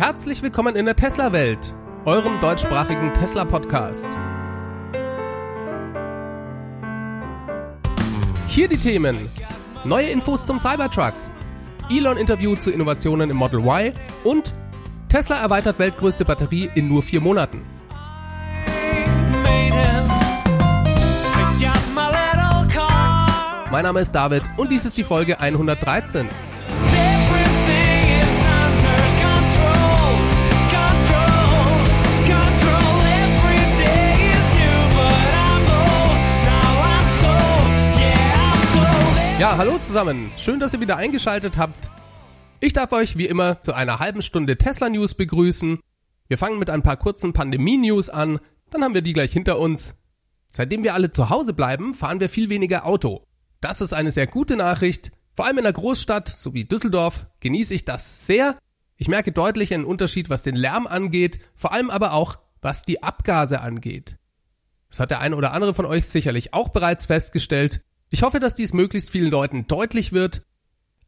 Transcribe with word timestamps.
Herzlich 0.00 0.42
willkommen 0.42 0.76
in 0.76 0.86
der 0.86 0.96
Tesla-Welt, 0.96 1.74
eurem 2.06 2.40
deutschsprachigen 2.40 3.12
Tesla-Podcast. 3.12 4.16
Hier 8.48 8.66
die 8.66 8.78
Themen. 8.78 9.28
Neue 9.84 10.06
Infos 10.06 10.46
zum 10.46 10.58
Cybertruck, 10.58 11.12
Elon-Interview 11.90 12.56
zu 12.56 12.70
Innovationen 12.70 13.28
im 13.28 13.36
Model 13.36 13.60
Y 13.60 13.92
und 14.24 14.54
Tesla 15.10 15.36
erweitert 15.36 15.78
weltgrößte 15.78 16.24
Batterie 16.24 16.70
in 16.74 16.88
nur 16.88 17.02
vier 17.02 17.20
Monaten. 17.20 17.62
Mein 23.70 23.82
Name 23.82 24.00
ist 24.00 24.12
David 24.12 24.44
und 24.56 24.72
dies 24.72 24.86
ist 24.86 24.96
die 24.96 25.04
Folge 25.04 25.38
113. 25.38 26.26
Ja, 39.40 39.56
hallo 39.56 39.78
zusammen. 39.78 40.30
Schön, 40.36 40.60
dass 40.60 40.74
ihr 40.74 40.82
wieder 40.82 40.98
eingeschaltet 40.98 41.56
habt. 41.56 41.90
Ich 42.60 42.74
darf 42.74 42.92
euch 42.92 43.16
wie 43.16 43.24
immer 43.24 43.62
zu 43.62 43.72
einer 43.72 43.98
halben 43.98 44.20
Stunde 44.20 44.58
Tesla 44.58 44.90
News 44.90 45.14
begrüßen. 45.14 45.80
Wir 46.28 46.36
fangen 46.36 46.58
mit 46.58 46.68
ein 46.68 46.82
paar 46.82 46.98
kurzen 46.98 47.32
Pandemie 47.32 47.78
News 47.78 48.10
an, 48.10 48.40
dann 48.68 48.84
haben 48.84 48.92
wir 48.92 49.00
die 49.00 49.14
gleich 49.14 49.32
hinter 49.32 49.58
uns. 49.58 49.96
Seitdem 50.52 50.82
wir 50.82 50.92
alle 50.92 51.10
zu 51.10 51.30
Hause 51.30 51.54
bleiben, 51.54 51.94
fahren 51.94 52.20
wir 52.20 52.28
viel 52.28 52.50
weniger 52.50 52.84
Auto. 52.84 53.24
Das 53.62 53.80
ist 53.80 53.94
eine 53.94 54.10
sehr 54.10 54.26
gute 54.26 54.56
Nachricht. 54.56 55.10
Vor 55.32 55.46
allem 55.46 55.56
in 55.56 55.64
einer 55.64 55.72
Großstadt, 55.72 56.28
so 56.28 56.52
wie 56.52 56.66
Düsseldorf, 56.66 57.26
genieße 57.40 57.74
ich 57.74 57.86
das 57.86 58.26
sehr. 58.26 58.58
Ich 58.98 59.08
merke 59.08 59.32
deutlich 59.32 59.72
einen 59.72 59.86
Unterschied, 59.86 60.28
was 60.28 60.42
den 60.42 60.54
Lärm 60.54 60.86
angeht, 60.86 61.40
vor 61.54 61.72
allem 61.72 61.88
aber 61.88 62.12
auch, 62.12 62.36
was 62.60 62.82
die 62.82 63.02
Abgase 63.02 63.62
angeht. 63.62 64.18
Das 64.90 65.00
hat 65.00 65.10
der 65.10 65.20
eine 65.20 65.36
oder 65.36 65.54
andere 65.54 65.72
von 65.72 65.86
euch 65.86 66.04
sicherlich 66.04 66.52
auch 66.52 66.68
bereits 66.68 67.06
festgestellt. 67.06 67.80
Ich 68.10 68.22
hoffe, 68.22 68.40
dass 68.40 68.56
dies 68.56 68.72
möglichst 68.72 69.10
vielen 69.10 69.30
Leuten 69.30 69.66
deutlich 69.68 70.12
wird. 70.12 70.42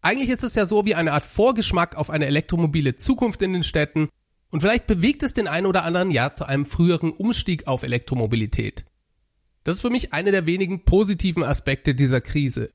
Eigentlich 0.00 0.30
ist 0.30 0.44
es 0.44 0.54
ja 0.54 0.66
so 0.66 0.86
wie 0.86 0.94
eine 0.94 1.12
Art 1.12 1.26
Vorgeschmack 1.26 1.96
auf 1.96 2.10
eine 2.10 2.26
elektromobile 2.26 2.96
Zukunft 2.96 3.42
in 3.42 3.52
den 3.52 3.64
Städten 3.64 4.08
und 4.50 4.60
vielleicht 4.60 4.86
bewegt 4.86 5.22
es 5.22 5.34
den 5.34 5.48
einen 5.48 5.66
oder 5.66 5.84
anderen 5.84 6.10
ja 6.10 6.34
zu 6.34 6.44
einem 6.44 6.64
früheren 6.64 7.10
Umstieg 7.10 7.66
auf 7.66 7.82
Elektromobilität. 7.82 8.84
Das 9.64 9.76
ist 9.76 9.80
für 9.80 9.90
mich 9.90 10.12
einer 10.12 10.30
der 10.30 10.46
wenigen 10.46 10.84
positiven 10.84 11.42
Aspekte 11.42 11.94
dieser 11.94 12.20
Krise. 12.20 12.70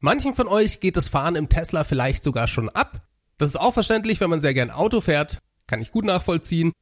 Manchen 0.00 0.34
von 0.34 0.46
euch 0.46 0.80
geht 0.80 0.96
das 0.96 1.08
Fahren 1.08 1.34
im 1.34 1.48
Tesla 1.48 1.82
vielleicht 1.82 2.22
sogar 2.22 2.46
schon 2.46 2.68
ab. 2.68 3.00
Das 3.38 3.48
ist 3.48 3.56
auch 3.56 3.74
verständlich, 3.74 4.20
wenn 4.20 4.30
man 4.30 4.40
sehr 4.40 4.54
gern 4.54 4.70
Auto 4.70 5.00
fährt. 5.00 5.38
Kann 5.66 5.80
ich 5.80 5.90
gut 5.90 6.04
nachvollziehen. 6.04 6.72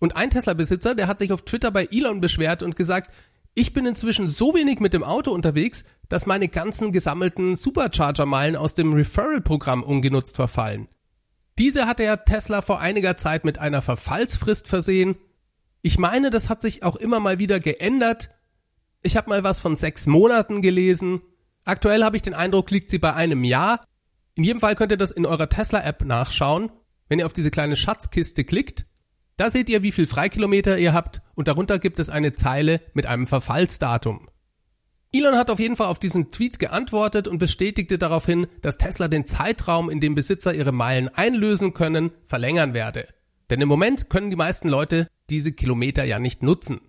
Und 0.00 0.16
ein 0.16 0.30
Tesla-Besitzer, 0.30 0.94
der 0.94 1.06
hat 1.06 1.18
sich 1.18 1.32
auf 1.32 1.42
Twitter 1.42 1.70
bei 1.70 1.86
Elon 1.90 2.20
beschwert 2.20 2.62
und 2.62 2.76
gesagt, 2.76 3.14
ich 3.54 3.72
bin 3.72 3.86
inzwischen 3.86 4.28
so 4.28 4.54
wenig 4.54 4.80
mit 4.80 4.92
dem 4.92 5.04
Auto 5.04 5.30
unterwegs, 5.30 5.84
dass 6.08 6.26
meine 6.26 6.48
ganzen 6.48 6.90
gesammelten 6.90 7.54
Supercharger-Meilen 7.54 8.56
aus 8.56 8.74
dem 8.74 8.92
Referral-Programm 8.92 9.82
ungenutzt 9.82 10.36
verfallen. 10.36 10.88
Diese 11.58 11.86
hatte 11.86 12.02
ja 12.02 12.16
Tesla 12.16 12.62
vor 12.62 12.80
einiger 12.80 13.16
Zeit 13.16 13.44
mit 13.44 13.58
einer 13.58 13.80
Verfallsfrist 13.80 14.66
versehen. 14.66 15.16
Ich 15.82 15.98
meine, 15.98 16.30
das 16.30 16.48
hat 16.48 16.62
sich 16.62 16.82
auch 16.82 16.96
immer 16.96 17.20
mal 17.20 17.38
wieder 17.38 17.60
geändert. 17.60 18.30
Ich 19.02 19.16
habe 19.16 19.30
mal 19.30 19.44
was 19.44 19.60
von 19.60 19.76
sechs 19.76 20.06
Monaten 20.06 20.62
gelesen. 20.62 21.20
Aktuell 21.64 22.02
habe 22.02 22.16
ich 22.16 22.22
den 22.22 22.34
Eindruck, 22.34 22.70
liegt 22.72 22.90
sie 22.90 22.98
bei 22.98 23.14
einem 23.14 23.44
Jahr. 23.44 23.84
In 24.34 24.42
jedem 24.42 24.60
Fall 24.60 24.74
könnt 24.74 24.90
ihr 24.90 24.98
das 24.98 25.12
in 25.12 25.26
eurer 25.26 25.48
Tesla-App 25.48 26.04
nachschauen, 26.04 26.72
wenn 27.08 27.20
ihr 27.20 27.26
auf 27.26 27.32
diese 27.32 27.52
kleine 27.52 27.76
Schatzkiste 27.76 28.42
klickt. 28.42 28.84
Da 29.36 29.50
seht 29.50 29.68
ihr, 29.68 29.82
wie 29.82 29.92
viel 29.92 30.06
Freikilometer 30.06 30.78
ihr 30.78 30.92
habt 30.92 31.20
und 31.34 31.48
darunter 31.48 31.78
gibt 31.78 31.98
es 31.98 32.10
eine 32.10 32.32
Zeile 32.32 32.80
mit 32.92 33.06
einem 33.06 33.26
Verfallsdatum. 33.26 34.28
Elon 35.12 35.36
hat 35.36 35.50
auf 35.50 35.60
jeden 35.60 35.76
Fall 35.76 35.86
auf 35.86 36.00
diesen 36.00 36.30
Tweet 36.30 36.58
geantwortet 36.58 37.28
und 37.28 37.38
bestätigte 37.38 37.98
daraufhin, 37.98 38.48
dass 38.62 38.78
Tesla 38.78 39.06
den 39.06 39.26
Zeitraum, 39.26 39.88
in 39.88 40.00
dem 40.00 40.14
Besitzer 40.14 40.54
ihre 40.54 40.72
Meilen 40.72 41.08
einlösen 41.08 41.72
können, 41.72 42.10
verlängern 42.26 42.74
werde. 42.74 43.06
Denn 43.50 43.60
im 43.60 43.68
Moment 43.68 44.10
können 44.10 44.30
die 44.30 44.36
meisten 44.36 44.68
Leute 44.68 45.06
diese 45.30 45.52
Kilometer 45.52 46.04
ja 46.04 46.18
nicht 46.18 46.42
nutzen. 46.42 46.80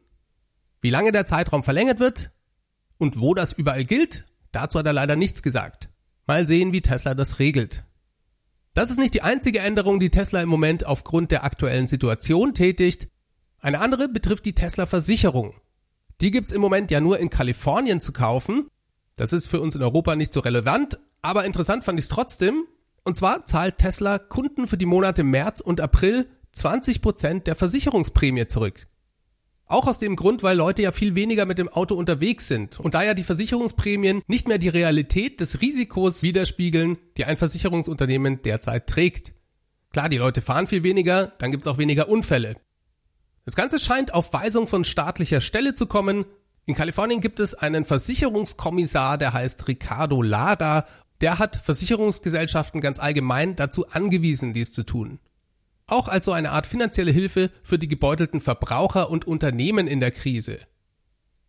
Wie 0.82 0.90
lange 0.90 1.12
der 1.12 1.26
Zeitraum 1.26 1.64
verlängert 1.64 2.00
wird 2.00 2.32
und 2.98 3.20
wo 3.20 3.34
das 3.36 3.54
überall 3.54 3.86
gilt, 3.86 4.26
dazu 4.52 4.80
hat 4.80 4.88
er 4.88 4.94
leider 4.94 5.16
nichts 5.16 5.44
gesagt. 5.44 5.90
Mal 6.26 6.48
sehen, 6.48 6.74
wie 6.74 6.82
Tesla 6.82 7.14
das 7.14 7.38
regelt. 7.40 7.84
Das 8.76 8.92
ist 8.92 9.00
nicht 9.00 9.14
die 9.14 9.22
einzige 9.22 9.60
Änderung, 9.60 10.02
die 10.02 10.10
Tesla 10.10 10.42
im 10.42 10.50
Moment 10.50 10.86
aufgrund 10.86 11.32
der 11.32 11.46
aktuellen 11.46 11.88
Situation 11.88 12.54
tätigt. 12.54 13.08
Eine 13.62 13.80
andere 13.80 14.10
betrifft 14.10 14.46
die 14.46 14.54
Tesla-Versicherung. 14.54 15.54
Die 16.20 16.30
gibt's 16.30 16.52
im 16.52 16.60
Moment 16.60 16.92
ja 16.92 17.00
nur 17.00 17.18
in 17.20 17.30
Kalifornien 17.30 18.02
zu 18.02 18.12
kaufen. 18.12 18.68
Das 19.16 19.32
ist 19.32 19.48
für 19.48 19.62
uns 19.62 19.76
in 19.76 19.82
Europa 19.82 20.18
nicht 20.18 20.34
so 20.34 20.42
relevant, 20.42 21.00
aber 21.22 21.46
interessant 21.46 21.86
fand 21.86 22.00
ich 22.00 22.06
es 22.06 22.10
trotzdem. 22.10 22.66
Und 23.06 23.16
zwar 23.16 23.46
zahlt 23.46 23.78
Tesla 23.78 24.20
Kunden 24.20 24.68
für 24.68 24.78
die 24.78 24.86
Monate 24.86 25.24
März 25.24 25.62
und 25.62 25.80
April 25.80 26.28
20% 26.54 27.44
der 27.44 27.56
Versicherungsprämie 27.56 28.48
zurück. 28.48 28.88
Auch 29.68 29.88
aus 29.88 29.98
dem 29.98 30.16
Grund, 30.16 30.44
weil 30.44 30.56
Leute 30.56 30.84
ja 30.84 30.92
viel 30.92 31.16
weniger 31.16 31.46
mit 31.46 31.58
dem 31.58 31.70
Auto 31.70 31.96
unterwegs 31.96 32.48
sind 32.48 32.80
und 32.80 32.94
da 32.94 33.04
ja 33.04 33.16
die 33.16 33.24
Versicherungsprämien 33.24 34.22
nicht 34.28 34.48
mehr 34.48 34.60
die 34.60 34.70
Realität 34.70 35.40
des 35.40 35.60
Risikos 35.62 36.22
widerspiegeln, 36.22 36.98
die 37.18 37.26
ein 37.26 37.36
Versicherungsunternehmen 37.36 38.44
derzeit 38.44 38.86
trägt. 38.86 39.34
Klar, 39.92 40.10
die 40.10 40.18
Leute 40.18 40.42
fahren 40.42 40.68
viel 40.68 40.84
weniger, 40.84 41.34
dann 41.40 41.50
gibt's 41.50 41.68
auch 41.68 41.80
weniger 41.80 42.10
Unfälle. 42.10 42.56
Das 43.44 43.56
Ganze 43.56 43.80
scheint 43.80 44.14
auf 44.14 44.34
Weisung 44.34 44.68
von 44.68 44.84
staatlicher 44.84 45.42
Stelle 45.42 45.74
zu 45.74 45.88
kommen. 45.88 46.26
In 46.68 46.76
Kalifornien 46.76 47.22
gibt 47.22 47.40
es 47.40 47.56
einen 47.56 47.86
Versicherungskommissar, 47.86 49.18
der 49.18 49.34
heißt 49.34 49.68
Ricardo 49.68 50.22
Lada. 50.22 50.86
Der 51.22 51.40
hat 51.40 51.56
Versicherungsgesellschaften 51.56 52.82
ganz 52.82 53.00
allgemein 53.00 53.56
dazu 53.56 53.88
angewiesen, 53.88 54.54
dies 54.54 54.72
zu 54.74 54.84
tun 54.84 55.20
auch 55.88 56.08
als 56.08 56.26
so 56.26 56.32
eine 56.32 56.52
Art 56.52 56.68
finanzielle 56.68 57.12
Hilfe 57.12 57.52
für 57.64 57.78
die 57.78 57.88
gebeutelten 57.88 58.42
Verbraucher 58.42 59.10
und 59.10 59.28
Unternehmen 59.28 59.88
in 59.88 60.00
der 60.00 60.12
Krise. 60.12 60.60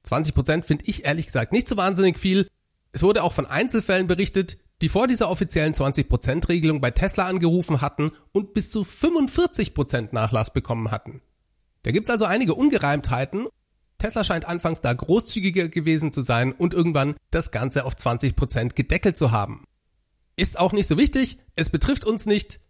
20 0.04 0.34
Prozent 0.34 0.66
finde 0.66 0.84
ich 0.86 1.04
ehrlich 1.04 1.26
gesagt 1.26 1.52
nicht 1.52 1.68
so 1.68 1.76
wahnsinnig 1.76 2.18
viel. 2.18 2.48
Es 2.92 3.02
wurde 3.02 3.22
auch 3.22 3.32
von 3.32 3.46
Einzelfällen 3.46 4.06
berichtet, 4.06 4.58
die 4.82 4.88
vor 4.88 5.06
dieser 5.06 5.30
offiziellen 5.30 5.74
20 5.74 6.08
Prozent 6.08 6.48
Regelung 6.48 6.80
bei 6.80 6.90
Tesla 6.90 7.26
angerufen 7.26 7.80
hatten 7.80 8.12
und 8.32 8.52
bis 8.52 8.70
zu 8.70 8.84
45 8.84 9.74
Prozent 9.74 10.12
Nachlass 10.12 10.52
bekommen 10.52 10.90
hatten. 10.90 11.22
Da 11.82 11.90
gibt's 11.92 12.10
also 12.10 12.24
einige 12.24 12.54
Ungereimtheiten. 12.54 13.46
Tesla 13.98 14.22
scheint 14.22 14.44
anfangs 14.44 14.82
da 14.82 14.92
großzügiger 14.92 15.68
gewesen 15.68 16.12
zu 16.12 16.20
sein 16.20 16.52
und 16.52 16.74
irgendwann 16.74 17.16
das 17.30 17.50
Ganze 17.50 17.84
auf 17.86 17.96
20 17.96 18.36
Prozent 18.36 18.76
gedeckelt 18.76 19.16
zu 19.16 19.30
haben. 19.30 19.64
Ist 20.36 20.58
auch 20.58 20.72
nicht 20.72 20.86
so 20.86 20.98
wichtig, 20.98 21.38
es 21.54 21.70
betrifft 21.70 22.04
uns 22.04 22.26
nicht, 22.26 22.60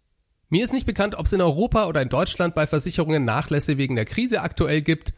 mir 0.49 0.63
ist 0.63 0.73
nicht 0.73 0.85
bekannt, 0.85 1.15
ob 1.15 1.25
es 1.25 1.33
in 1.33 1.41
Europa 1.41 1.87
oder 1.87 2.01
in 2.01 2.09
Deutschland 2.09 2.55
bei 2.55 2.65
Versicherungen 2.65 3.25
Nachlässe 3.25 3.77
wegen 3.77 3.95
der 3.95 4.05
Krise 4.05 4.41
aktuell 4.41 4.81
gibt. 4.81 5.13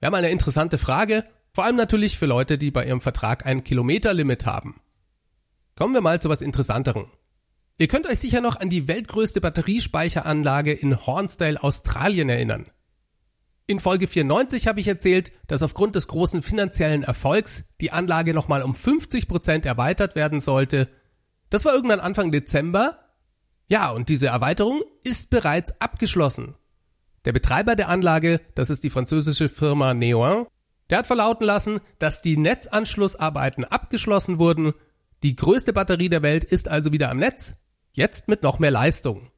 Wäre 0.00 0.12
mal 0.12 0.18
eine 0.18 0.30
interessante 0.30 0.76
Frage, 0.78 1.24
vor 1.52 1.64
allem 1.64 1.76
natürlich 1.76 2.18
für 2.18 2.26
Leute, 2.26 2.58
die 2.58 2.70
bei 2.70 2.84
ihrem 2.84 3.00
Vertrag 3.00 3.46
ein 3.46 3.64
Kilometerlimit 3.64 4.44
haben. 4.44 4.80
Kommen 5.74 5.94
wir 5.94 6.02
mal 6.02 6.20
zu 6.20 6.28
was 6.28 6.42
Interessanterem. 6.42 7.06
Ihr 7.78 7.88
könnt 7.88 8.06
euch 8.06 8.18
sicher 8.18 8.40
noch 8.40 8.56
an 8.56 8.70
die 8.70 8.88
weltgrößte 8.88 9.40
Batteriespeicheranlage 9.40 10.72
in 10.72 11.06
Hornsdale, 11.06 11.62
Australien 11.62 12.28
erinnern. 12.28 12.66
In 13.66 13.80
Folge 13.80 14.06
94 14.06 14.66
habe 14.66 14.80
ich 14.80 14.88
erzählt, 14.88 15.32
dass 15.48 15.62
aufgrund 15.62 15.96
des 15.96 16.08
großen 16.08 16.40
finanziellen 16.42 17.02
Erfolgs 17.02 17.64
die 17.80 17.90
Anlage 17.90 18.32
nochmal 18.32 18.62
um 18.62 18.74
50 18.74 19.26
Prozent 19.26 19.66
erweitert 19.66 20.14
werden 20.14 20.40
sollte. 20.40 20.88
Das 21.50 21.64
war 21.64 21.74
irgendwann 21.74 22.00
Anfang 22.00 22.30
Dezember 22.30 23.05
ja, 23.68 23.90
und 23.90 24.08
diese 24.08 24.28
Erweiterung 24.28 24.82
ist 25.02 25.30
bereits 25.30 25.80
abgeschlossen. 25.80 26.54
Der 27.24 27.32
Betreiber 27.32 27.74
der 27.74 27.88
Anlage, 27.88 28.40
das 28.54 28.70
ist 28.70 28.84
die 28.84 28.90
französische 28.90 29.48
Firma 29.48 29.94
Neoin, 29.94 30.46
der 30.90 30.98
hat 30.98 31.08
verlauten 31.08 31.44
lassen, 31.44 31.80
dass 31.98 32.22
die 32.22 32.36
Netzanschlussarbeiten 32.36 33.64
abgeschlossen 33.64 34.38
wurden. 34.38 34.72
Die 35.24 35.34
größte 35.34 35.72
Batterie 35.72 36.08
der 36.08 36.22
Welt 36.22 36.44
ist 36.44 36.68
also 36.68 36.92
wieder 36.92 37.10
am 37.10 37.18
Netz, 37.18 37.56
jetzt 37.92 38.28
mit 38.28 38.44
noch 38.44 38.60
mehr 38.60 38.70
Leistung. 38.70 39.30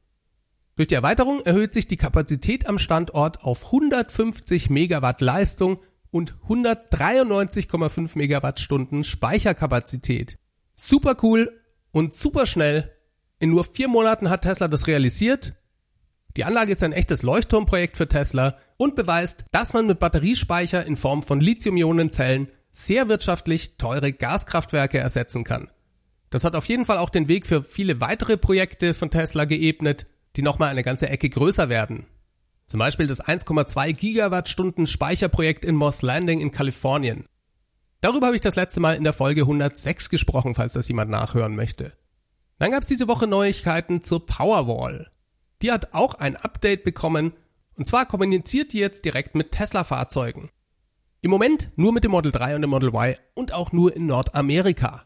Durch 0.75 0.87
die 0.87 0.95
Erweiterung 0.95 1.41
erhöht 1.41 1.73
sich 1.73 1.87
die 1.87 1.97
Kapazität 1.97 2.67
am 2.67 2.77
Standort 2.77 3.43
auf 3.43 3.65
150 3.65 4.69
Megawatt 4.69 5.21
Leistung 5.21 5.79
und 6.11 6.35
193,5 6.47 8.17
Megawattstunden 8.17 9.03
Speicherkapazität. 9.03 10.37
Super 10.75 11.17
cool 11.23 11.59
und 11.91 12.13
super 12.13 12.45
schnell 12.45 12.95
in 13.39 13.49
nur 13.51 13.63
vier 13.63 13.87
Monaten 13.87 14.29
hat 14.29 14.41
Tesla 14.41 14.67
das 14.67 14.87
realisiert. 14.87 15.53
Die 16.37 16.43
Anlage 16.43 16.71
ist 16.71 16.83
ein 16.83 16.93
echtes 16.93 17.23
Leuchtturmprojekt 17.23 17.97
für 17.97 18.07
Tesla 18.07 18.57
und 18.77 18.95
beweist, 18.95 19.45
dass 19.51 19.73
man 19.73 19.87
mit 19.87 19.99
Batteriespeicher 19.99 20.85
in 20.85 20.95
Form 20.95 21.23
von 21.23 21.41
Lithium-Ionen-Zellen 21.41 22.47
sehr 22.71 23.09
wirtschaftlich 23.09 23.77
teure 23.77 24.13
Gaskraftwerke 24.13 24.99
ersetzen 24.99 25.43
kann. 25.43 25.69
Das 26.29 26.43
hat 26.43 26.55
auf 26.55 26.65
jeden 26.65 26.85
Fall 26.85 26.97
auch 26.97 27.09
den 27.09 27.27
Weg 27.27 27.47
für 27.47 27.63
viele 27.63 28.01
weitere 28.01 28.37
Projekte 28.37 28.93
von 28.93 29.09
Tesla 29.09 29.45
geebnet. 29.45 30.05
die 30.35 30.43
nochmal 30.43 30.69
eine 30.69 30.83
ganze 30.83 31.09
Ecke 31.09 31.27
größer 31.27 31.69
werden. 31.69 32.05
Zum 32.67 32.77
Beispiel 32.77 33.07
das 33.07 33.19
1,2 33.19 33.93
Gigawattstunden 33.93 34.85
Speicherprojekt 34.85 35.65
in 35.65 35.75
Moss 35.75 36.03
Landing 36.03 36.39
in 36.39 36.51
Kalifornien. 36.51 37.25
Darüber 37.99 38.27
habe 38.27 38.35
ich 38.35 38.41
das 38.41 38.55
letzte 38.55 38.79
Mal 38.79 38.95
in 38.95 39.03
der 39.03 39.11
Folge 39.11 39.41
106 39.41 40.11
gesprochen, 40.11 40.53
falls 40.53 40.73
das 40.73 40.87
jemand 40.87 41.09
nachhören 41.09 41.55
möchte. 41.55 41.93
Dann 42.59 42.71
gab 42.71 42.81
es 42.81 42.87
diese 42.87 43.07
Woche 43.07 43.25
Neuigkeiten 43.25 44.03
zur 44.03 44.25
Powerwall. 44.25 45.09
Die 45.61 45.71
hat 45.71 45.93
auch 45.93 46.13
ein 46.15 46.35
Update 46.35 46.83
bekommen 46.83 47.33
und 47.75 47.87
zwar 47.87 48.05
kommuniziert 48.05 48.73
die 48.73 48.79
jetzt 48.79 49.05
direkt 49.05 49.33
mit 49.35 49.51
Tesla-Fahrzeugen. 49.51 50.49
Im 51.21 51.31
Moment 51.31 51.71
nur 51.77 51.93
mit 51.93 52.03
dem 52.03 52.11
Model 52.11 52.31
3 52.31 52.55
und 52.55 52.61
dem 52.61 52.69
Model 52.69 52.89
Y 52.89 53.15
und 53.33 53.53
auch 53.53 53.71
nur 53.71 53.95
in 53.95 54.05
Nordamerika. 54.05 55.05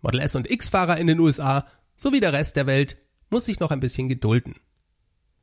Model 0.00 0.20
S 0.20 0.34
und 0.34 0.50
X-Fahrer 0.50 0.98
in 0.98 1.06
den 1.06 1.20
USA 1.20 1.66
sowie 1.96 2.20
der 2.20 2.32
Rest 2.32 2.56
der 2.56 2.66
Welt 2.66 2.96
muss 3.30 3.44
sich 3.44 3.60
noch 3.60 3.70
ein 3.70 3.80
bisschen 3.80 4.08
gedulden. 4.08 4.56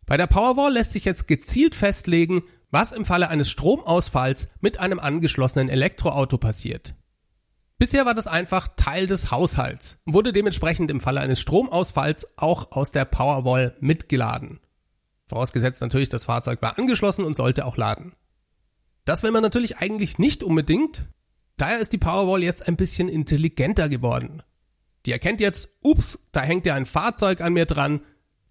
Bei 0.06 0.18
der 0.18 0.27
Powerwall 0.27 0.74
lässt 0.74 0.92
sich 0.92 1.06
jetzt 1.06 1.27
gezielt 1.27 1.75
festlegen, 1.75 2.44
was 2.69 2.92
im 2.92 3.06
Falle 3.06 3.30
eines 3.30 3.50
Stromausfalls 3.50 4.50
mit 4.60 4.80
einem 4.80 5.00
angeschlossenen 5.00 5.69
Elektroauto 5.69 6.38
passiert. 6.38 6.94
Bisher 7.81 8.06
war 8.06 8.13
das 8.13 8.28
einfach 8.28 8.68
Teil 8.75 9.07
des 9.07 9.31
Haushalts 9.31 9.98
und 10.06 10.13
wurde 10.13 10.33
dementsprechend 10.33 10.92
im 10.92 11.00
Falle 11.00 11.19
eines 11.19 11.39
Stromausfalls 11.39 12.38
auch 12.38 12.74
aus 12.74 12.92
der 12.92 13.06
Powerwall 13.06 13.75
mitgeladen. 13.80 14.60
Vorausgesetzt 15.25 15.81
natürlich, 15.81 16.07
das 16.07 16.25
Fahrzeug 16.25 16.62
war 16.62 16.78
angeschlossen 16.78 17.25
und 17.25 17.36
sollte 17.36 17.66
auch 17.66 17.78
laden. 17.78 18.13
Das 19.04 19.24
will 19.24 19.31
man 19.31 19.42
natürlich 19.42 19.80
eigentlich 19.80 20.19
nicht 20.19 20.44
unbedingt. 20.44 21.07
Daher 21.57 21.80
ist 21.80 21.92
die 21.92 21.98
Powerwall 21.98 22.44
jetzt 22.44 22.68
ein 22.68 22.75
bisschen 22.75 23.10
intelligenter 23.10 23.89
geworden. 23.89 24.44
Die 25.07 25.12
erkennt 25.12 25.42
jetzt, 25.42 25.69
ups, 25.81 26.19
da 26.34 26.42
hängt 26.42 26.68
ja 26.68 26.75
ein 26.75 26.86
Fahrzeug 26.86 27.42
an 27.42 27.54
mir 27.54 27.66
dran. 27.66 28.01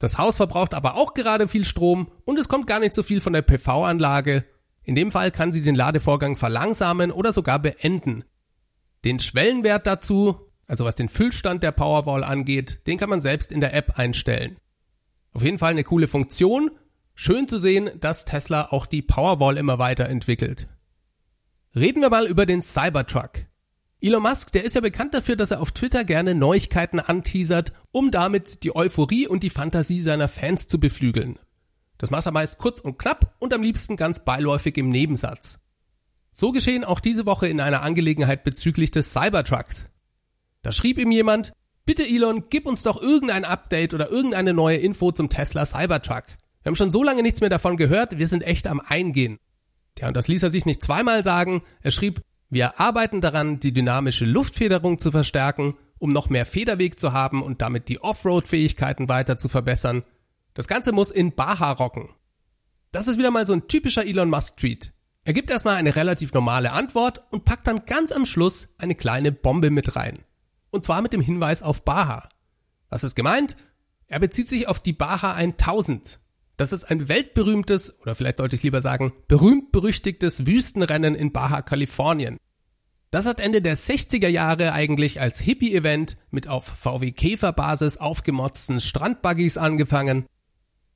Das 0.00 0.19
Haus 0.19 0.38
verbraucht 0.38 0.75
aber 0.75 0.97
auch 0.97 1.15
gerade 1.15 1.47
viel 1.47 1.65
Strom 1.65 2.11
und 2.25 2.37
es 2.41 2.49
kommt 2.49 2.67
gar 2.67 2.81
nicht 2.81 2.94
so 2.97 3.05
viel 3.05 3.21
von 3.21 3.33
der 3.33 3.43
PV-Anlage. 3.43 4.44
In 4.83 4.97
dem 4.97 5.12
Fall 5.12 5.31
kann 5.31 5.53
sie 5.53 5.62
den 5.62 5.76
Ladevorgang 5.76 6.35
verlangsamen 6.35 7.12
oder 7.12 7.33
sogar 7.33 7.61
beenden. 7.61 8.25
Den 9.05 9.19
Schwellenwert 9.19 9.87
dazu, 9.87 10.41
also 10.67 10.85
was 10.85 10.94
den 10.94 11.08
Füllstand 11.08 11.62
der 11.62 11.73
Powerwall 11.73 12.23
angeht, 12.23 12.87
den 12.87 12.99
kann 12.99 13.11
man 13.11 13.20
selbst 13.20 13.50
in 13.50 13.61
der 13.61 13.75
App 13.75 13.99
einstellen. 13.99 14.56
Auf 15.32 15.43
jeden 15.43 15.58
Fall 15.58 15.70
eine 15.70 15.85
coole 15.85 16.08
Funktion. 16.08 16.70
Schön 17.14 17.49
zu 17.49 17.58
sehen, 17.58 17.91
dass 18.00 18.25
Tesla 18.25 18.69
auch 18.70 18.87
die 18.87 19.02
Powerwall 19.02 19.56
immer 19.58 19.79
weiterentwickelt. 19.79 20.69
Reden 21.75 22.02
wir 22.02 22.11
mal 22.11 22.26
über 22.26 22.47
den 22.47 22.62
Cybertruck. 22.62 23.47
Elon 24.00 24.23
Musk, 24.23 24.52
der 24.52 24.64
ist 24.64 24.75
ja 24.75 24.81
bekannt 24.81 25.12
dafür, 25.12 25.37
dass 25.37 25.50
er 25.50 25.61
auf 25.61 25.73
Twitter 25.73 26.05
gerne 26.05 26.35
Neuigkeiten 26.35 27.00
anteasert, 27.00 27.73
um 27.93 28.11
damit 28.11 28.64
die 28.64 28.75
Euphorie 28.75 29.29
und 29.29 29.43
die 29.43 29.50
Fantasie 29.50 30.00
seiner 30.00 30.26
Fans 30.26 30.67
zu 30.67 30.81
beflügeln. 30.81 31.38
Das 31.99 32.11
macht 32.11 32.25
er 32.25 32.32
meist 32.32 32.58
kurz 32.58 32.81
und 32.81 32.99
knapp 32.99 33.35
und 33.41 33.52
am 33.52 33.62
liebsten 33.62 33.97
ganz 33.97 34.25
beiläufig 34.25 34.79
im 34.79 34.88
Nebensatz. 34.88 35.61
So 36.32 36.53
geschehen 36.53 36.85
auch 36.85 37.00
diese 37.00 37.27
Woche 37.27 37.49
in 37.49 37.61
einer 37.61 37.82
Angelegenheit 37.82 38.44
bezüglich 38.44 38.91
des 38.91 39.12
Cybertrucks. 39.12 39.87
Da 40.62 40.73
schrieb 40.73 40.99
ihm 40.99 41.11
jemand, 41.11 41.53
bitte 41.87 42.06
Elon, 42.06 42.44
gib 42.50 42.67
uns 42.67 42.82
doch 42.82 43.00
irgendein 43.00 43.44
Update 43.44 43.94
oder 43.94 44.11
irgendeine 44.11 44.55
neue 44.55 44.77
Info 44.77 45.11
zum 45.12 45.29
Tesla 45.29 45.67
Cybertruck. 45.67 46.25
Wir 46.62 46.71
haben 46.71 46.77
schon 46.77 46.91
so 46.91 47.03
lange 47.03 47.23
nichts 47.23 47.41
mehr 47.41 47.50
davon 47.50 47.77
gehört, 47.77 48.19
wir 48.19 48.27
sind 48.27 48.43
echt 48.43 48.67
am 48.67 48.81
Eingehen. 48.81 49.38
Ja, 49.99 50.09
und 50.09 50.17
das 50.17 50.29
ließ 50.29 50.43
er 50.43 50.50
sich 50.50 50.67
nicht 50.67 50.82
zweimal 50.82 51.23
sagen. 51.23 51.62
Er 51.82 51.91
schrieb, 51.91 52.21
wir 52.49 52.81
arbeiten 52.81 53.21
daran, 53.21 53.61
die 53.61 53.73
dynamische 53.73 54.25
Luftfederung 54.25 54.99
zu 54.99 55.11
verstärken, 55.11 55.76
um 55.99 56.12
noch 56.12 56.31
mehr 56.31 56.47
Federweg 56.47 56.99
zu 56.99 57.12
haben 57.12 57.43
und 57.43 57.62
damit 57.62 57.88
die 57.88 58.03
Offroad-Fähigkeiten 58.03 59.09
weiter 59.09 59.37
zu 59.37 59.49
verbessern. 59.49 60.03
Das 60.55 60.67
Ganze 60.67 60.93
muss 60.93 61.11
in 61.11 61.35
Baja 61.35 61.73
rocken. 61.73 62.09
Das 62.93 63.09
ist 63.09 63.19
wieder 63.19 63.31
mal 63.31 63.47
so 63.47 63.53
ein 63.53 63.69
typischer 63.69 64.05
Elon 64.05 64.31
Musk-Tweet. 64.31 64.93
Er 65.31 65.35
gibt 65.35 65.49
erstmal 65.49 65.77
eine 65.77 65.94
relativ 65.94 66.35
normale 66.35 66.73
Antwort 66.73 67.23
und 67.31 67.44
packt 67.44 67.69
dann 67.69 67.87
ganz 67.87 68.11
am 68.11 68.27
Schluss 68.27 68.71
eine 68.79 68.97
kleine 68.97 69.31
Bombe 69.31 69.71
mit 69.71 69.94
rein. 69.94 70.25
Und 70.71 70.85
zwar 70.85 71.03
mit 71.03 71.12
dem 71.12 71.21
Hinweis 71.21 71.62
auf 71.62 71.85
Baja. 71.85 72.29
Was 72.88 73.05
ist 73.05 73.15
gemeint? 73.15 73.55
Er 74.09 74.19
bezieht 74.19 74.49
sich 74.49 74.67
auf 74.67 74.81
die 74.81 74.93
Baja 74.93 75.35
1000. 75.35 76.19
Das 76.56 76.73
ist 76.73 76.82
ein 76.82 77.09
weltberühmtes, 77.09 78.00
oder 78.00 78.17
vielleicht 78.17 78.38
sollte 78.38 78.56
ich 78.56 78.65
lieber 78.65 78.81
sagen, 78.81 79.12
berühmt-berüchtigtes 79.29 80.47
Wüstenrennen 80.47 81.15
in 81.15 81.31
Baja 81.31 81.62
Kalifornien. 81.62 82.37
Das 83.12 83.26
hat 83.26 83.38
Ende 83.38 83.62
der 83.62 83.76
60er 83.76 84.26
Jahre 84.26 84.73
eigentlich 84.73 85.21
als 85.21 85.38
Hippie-Event 85.38 86.17
mit 86.33 86.49
auf 86.49 86.67
VW 86.67 87.12
Käfer-Basis 87.12 87.99
aufgemotzten 87.99 88.81
Strandbuggies 88.81 89.59
angefangen. 89.59 90.26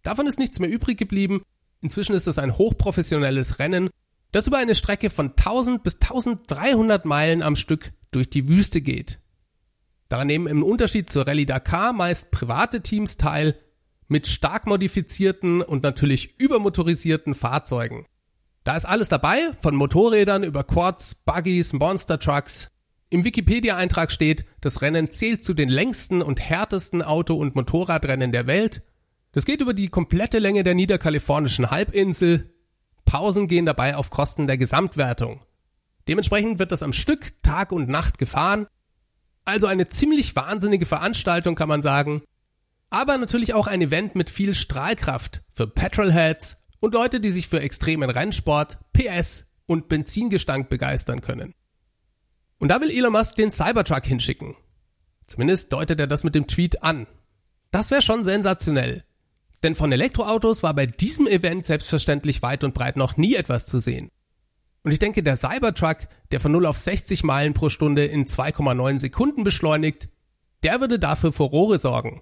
Davon 0.02 0.26
ist 0.26 0.40
nichts 0.40 0.58
mehr 0.58 0.70
übrig 0.70 0.98
geblieben. 0.98 1.42
Inzwischen 1.82 2.16
ist 2.16 2.26
es 2.26 2.40
ein 2.40 2.58
hochprofessionelles 2.58 3.60
Rennen, 3.60 3.90
das 4.34 4.48
über 4.48 4.58
eine 4.58 4.74
Strecke 4.74 5.10
von 5.10 5.28
1000 5.28 5.84
bis 5.84 5.94
1300 5.94 7.04
Meilen 7.04 7.40
am 7.40 7.54
Stück 7.54 7.90
durch 8.10 8.28
die 8.28 8.48
Wüste 8.48 8.80
geht. 8.80 9.20
Daran 10.08 10.26
nehmen 10.26 10.48
im 10.48 10.64
Unterschied 10.64 11.08
zur 11.08 11.28
Rallye 11.28 11.46
Dakar 11.46 11.92
meist 11.92 12.32
private 12.32 12.82
Teams 12.82 13.16
teil, 13.16 13.56
mit 14.08 14.26
stark 14.26 14.66
modifizierten 14.66 15.62
und 15.62 15.84
natürlich 15.84 16.34
übermotorisierten 16.40 17.36
Fahrzeugen. 17.36 18.06
Da 18.64 18.74
ist 18.74 18.86
alles 18.86 19.08
dabei, 19.08 19.52
von 19.60 19.76
Motorrädern 19.76 20.42
über 20.42 20.64
Quads, 20.64 21.14
Buggies, 21.14 21.72
Monster 21.72 22.18
Trucks. 22.18 22.72
Im 23.10 23.24
Wikipedia-Eintrag 23.24 24.10
steht, 24.10 24.46
das 24.60 24.82
Rennen 24.82 25.12
zählt 25.12 25.44
zu 25.44 25.54
den 25.54 25.68
längsten 25.68 26.22
und 26.22 26.40
härtesten 26.40 27.02
Auto- 27.02 27.36
und 27.36 27.54
Motorradrennen 27.54 28.32
der 28.32 28.48
Welt. 28.48 28.82
Das 29.30 29.44
geht 29.44 29.60
über 29.60 29.74
die 29.74 29.90
komplette 29.90 30.40
Länge 30.40 30.64
der 30.64 30.74
niederkalifornischen 30.74 31.70
Halbinsel. 31.70 32.50
Pausen 33.04 33.48
gehen 33.48 33.66
dabei 33.66 33.96
auf 33.96 34.10
Kosten 34.10 34.46
der 34.46 34.58
Gesamtwertung. 34.58 35.40
Dementsprechend 36.08 36.58
wird 36.58 36.72
das 36.72 36.82
am 36.82 36.92
Stück 36.92 37.42
Tag 37.42 37.72
und 37.72 37.88
Nacht 37.88 38.18
gefahren. 38.18 38.66
Also 39.44 39.66
eine 39.66 39.88
ziemlich 39.88 40.36
wahnsinnige 40.36 40.86
Veranstaltung 40.86 41.54
kann 41.54 41.68
man 41.68 41.82
sagen 41.82 42.22
aber 42.94 43.18
natürlich 43.18 43.54
auch 43.54 43.66
ein 43.66 43.82
Event 43.82 44.14
mit 44.14 44.30
viel 44.30 44.54
Strahlkraft 44.54 45.42
für 45.52 45.66
Petrolheads 45.66 46.58
und 46.78 46.94
Leute, 46.94 47.18
die 47.18 47.30
sich 47.30 47.48
für 47.48 47.60
extremen 47.60 48.08
Rennsport, 48.08 48.78
PS 48.92 49.52
und 49.66 49.88
Benzingestank 49.88 50.68
begeistern 50.68 51.20
können. 51.20 51.54
Und 52.58 52.68
da 52.68 52.80
will 52.80 52.90
Elon 52.90 53.12
Musk 53.12 53.34
den 53.34 53.50
Cybertruck 53.50 54.04
hinschicken. 54.04 54.54
Zumindest 55.26 55.72
deutet 55.72 55.98
er 55.98 56.06
das 56.06 56.22
mit 56.22 56.36
dem 56.36 56.46
Tweet 56.46 56.84
an. 56.84 57.08
Das 57.72 57.90
wäre 57.90 58.00
schon 58.00 58.22
sensationell. 58.22 59.02
Denn 59.64 59.74
von 59.74 59.90
Elektroautos 59.90 60.62
war 60.62 60.74
bei 60.74 60.84
diesem 60.84 61.26
Event 61.26 61.64
selbstverständlich 61.64 62.42
weit 62.42 62.64
und 62.64 62.74
breit 62.74 62.98
noch 62.98 63.16
nie 63.16 63.34
etwas 63.34 63.64
zu 63.64 63.78
sehen. 63.78 64.10
Und 64.82 64.92
ich 64.92 64.98
denke, 64.98 65.22
der 65.22 65.36
Cybertruck, 65.36 65.96
der 66.30 66.38
von 66.38 66.52
0 66.52 66.66
auf 66.66 66.76
60 66.76 67.24
Meilen 67.24 67.54
pro 67.54 67.70
Stunde 67.70 68.04
in 68.04 68.26
2,9 68.26 68.98
Sekunden 68.98 69.42
beschleunigt, 69.42 70.10
der 70.62 70.80
würde 70.80 70.98
dafür 70.98 71.32
Furore 71.32 71.78
sorgen. 71.78 72.20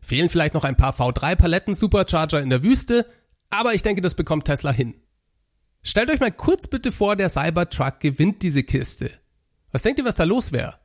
Fehlen 0.00 0.28
vielleicht 0.28 0.54
noch 0.54 0.62
ein 0.62 0.76
paar 0.76 0.94
V3-Paletten 0.94 1.74
Supercharger 1.74 2.40
in 2.40 2.50
der 2.50 2.62
Wüste, 2.62 3.06
aber 3.50 3.74
ich 3.74 3.82
denke, 3.82 4.00
das 4.00 4.14
bekommt 4.14 4.44
Tesla 4.44 4.70
hin. 4.70 4.94
Stellt 5.82 6.10
euch 6.10 6.20
mal 6.20 6.30
kurz 6.30 6.68
bitte 6.68 6.92
vor, 6.92 7.16
der 7.16 7.28
Cybertruck 7.28 7.98
gewinnt 7.98 8.44
diese 8.44 8.62
Kiste. 8.62 9.10
Was 9.72 9.82
denkt 9.82 9.98
ihr, 9.98 10.04
was 10.04 10.14
da 10.14 10.22
los 10.22 10.52
wäre? 10.52 10.78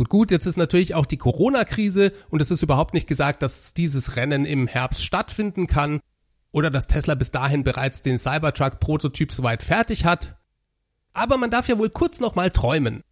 Gut, 0.00 0.08
gut, 0.08 0.30
jetzt 0.30 0.46
ist 0.46 0.56
natürlich 0.56 0.94
auch 0.94 1.04
die 1.04 1.18
Corona-Krise 1.18 2.14
und 2.30 2.40
es 2.40 2.50
ist 2.50 2.62
überhaupt 2.62 2.94
nicht 2.94 3.06
gesagt, 3.06 3.42
dass 3.42 3.74
dieses 3.74 4.16
Rennen 4.16 4.46
im 4.46 4.66
Herbst 4.66 5.04
stattfinden 5.04 5.66
kann 5.66 6.00
oder 6.52 6.70
dass 6.70 6.86
Tesla 6.86 7.14
bis 7.14 7.32
dahin 7.32 7.64
bereits 7.64 8.00
den 8.00 8.16
Cybertruck-Prototyp 8.16 9.30
soweit 9.30 9.62
fertig 9.62 10.06
hat. 10.06 10.38
Aber 11.12 11.36
man 11.36 11.50
darf 11.50 11.68
ja 11.68 11.76
wohl 11.76 11.90
kurz 11.90 12.18
nochmal 12.18 12.50
träumen. 12.50 13.02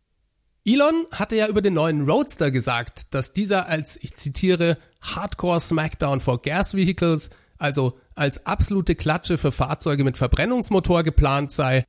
Elon 0.65 1.05
hatte 1.13 1.37
ja 1.37 1.49
über 1.49 1.61
den 1.61 1.75
neuen 1.75 2.09
Roadster 2.09 2.51
gesagt, 2.51 3.13
dass 3.13 3.35
dieser 3.35 3.67
als, 3.67 4.03
ich 4.03 4.17
zitiere, 4.17 4.79
Hardcore 5.03 5.61
Smackdown 5.61 6.21
for 6.21 6.41
Gas 6.41 6.73
Vehicles, 6.73 7.29
also 7.59 7.99
als 8.15 8.47
absolute 8.47 8.95
Klatsche 8.95 9.37
für 9.37 9.53
Fahrzeuge 9.53 10.05
mit 10.05 10.17
Verbrennungsmotor 10.17 11.03
geplant 11.03 11.53
sei. 11.53 11.85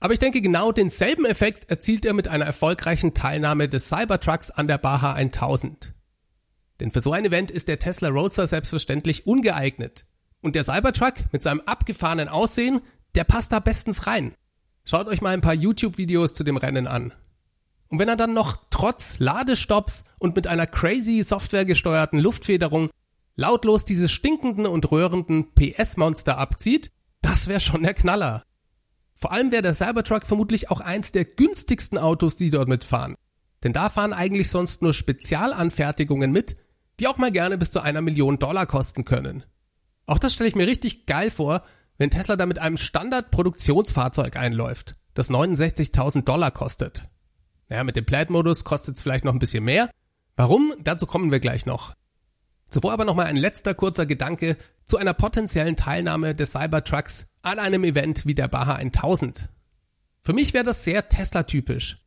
Aber 0.00 0.12
ich 0.12 0.18
denke, 0.18 0.40
genau 0.40 0.70
denselben 0.70 1.24
Effekt 1.24 1.70
erzielt 1.70 2.04
er 2.06 2.14
mit 2.14 2.28
einer 2.28 2.44
erfolgreichen 2.44 3.14
Teilnahme 3.14 3.68
des 3.68 3.88
Cybertrucks 3.88 4.50
an 4.50 4.68
der 4.68 4.78
Baja 4.78 5.14
1000. 5.14 5.92
Denn 6.80 6.92
für 6.92 7.00
so 7.00 7.12
ein 7.12 7.24
Event 7.24 7.50
ist 7.50 7.66
der 7.66 7.80
Tesla 7.80 8.08
Roadster 8.08 8.46
selbstverständlich 8.46 9.26
ungeeignet. 9.26 10.06
Und 10.40 10.54
der 10.54 10.62
Cybertruck 10.62 11.14
mit 11.32 11.42
seinem 11.42 11.60
abgefahrenen 11.62 12.28
Aussehen, 12.28 12.80
der 13.16 13.24
passt 13.24 13.50
da 13.50 13.58
bestens 13.58 14.06
rein. 14.06 14.34
Schaut 14.84 15.08
euch 15.08 15.20
mal 15.20 15.34
ein 15.34 15.40
paar 15.40 15.54
YouTube-Videos 15.54 16.32
zu 16.32 16.44
dem 16.44 16.56
Rennen 16.56 16.86
an. 16.86 17.12
Und 17.88 17.98
wenn 17.98 18.08
er 18.08 18.16
dann 18.16 18.34
noch 18.34 18.58
trotz 18.70 19.18
Ladestops 19.18 20.04
und 20.18 20.36
mit 20.36 20.46
einer 20.46 20.66
crazy 20.66 21.22
softwaregesteuerten 21.22 22.20
Luftfederung 22.20 22.90
lautlos 23.34 23.84
diese 23.84 24.08
stinkenden 24.08 24.66
und 24.66 24.90
röhrenden 24.90 25.52
PS-Monster 25.54 26.38
abzieht, 26.38 26.90
das 27.22 27.48
wäre 27.48 27.60
schon 27.60 27.82
der 27.82 27.94
Knaller. 27.94 28.44
Vor 29.20 29.32
allem 29.32 29.50
wäre 29.50 29.62
der 29.62 29.74
Cybertruck 29.74 30.24
vermutlich 30.24 30.70
auch 30.70 30.80
eins 30.80 31.10
der 31.10 31.24
günstigsten 31.24 31.98
Autos, 31.98 32.36
die 32.36 32.50
dort 32.50 32.68
mitfahren. 32.68 33.16
Denn 33.64 33.72
da 33.72 33.90
fahren 33.90 34.12
eigentlich 34.12 34.48
sonst 34.48 34.80
nur 34.80 34.94
Spezialanfertigungen 34.94 36.30
mit, 36.30 36.56
die 37.00 37.08
auch 37.08 37.18
mal 37.18 37.32
gerne 37.32 37.58
bis 37.58 37.72
zu 37.72 37.80
einer 37.80 38.00
Million 38.00 38.38
Dollar 38.38 38.66
kosten 38.66 39.04
können. 39.04 39.42
Auch 40.06 40.20
das 40.20 40.34
stelle 40.34 40.48
ich 40.48 40.54
mir 40.54 40.68
richtig 40.68 41.06
geil 41.06 41.30
vor, 41.30 41.62
wenn 41.98 42.10
Tesla 42.10 42.36
da 42.36 42.46
mit 42.46 42.60
einem 42.60 42.76
Standard-Produktionsfahrzeug 42.76 44.36
einläuft, 44.36 44.94
das 45.14 45.30
69.000 45.30 46.22
Dollar 46.22 46.52
kostet. 46.52 47.02
Naja, 47.68 47.82
mit 47.82 47.96
dem 47.96 48.06
Plaid-Modus 48.06 48.62
kostet 48.62 48.94
es 48.94 49.02
vielleicht 49.02 49.24
noch 49.24 49.32
ein 49.32 49.40
bisschen 49.40 49.64
mehr. 49.64 49.90
Warum? 50.36 50.72
Dazu 50.80 51.06
kommen 51.06 51.32
wir 51.32 51.40
gleich 51.40 51.66
noch. 51.66 51.92
Zuvor 52.70 52.92
aber 52.92 53.04
nochmal 53.04 53.26
ein 53.26 53.36
letzter 53.36 53.74
kurzer 53.74 54.06
Gedanke 54.06 54.56
zu 54.84 54.96
einer 54.96 55.14
potenziellen 55.14 55.76
Teilnahme 55.76 56.34
des 56.34 56.52
Cybertrucks 56.52 57.34
an 57.42 57.58
einem 57.58 57.84
Event 57.84 58.26
wie 58.26 58.34
der 58.34 58.48
Baja 58.48 58.74
1000. 58.74 59.48
Für 60.22 60.32
mich 60.32 60.52
wäre 60.52 60.64
das 60.64 60.84
sehr 60.84 61.08
Tesla-typisch. 61.08 62.04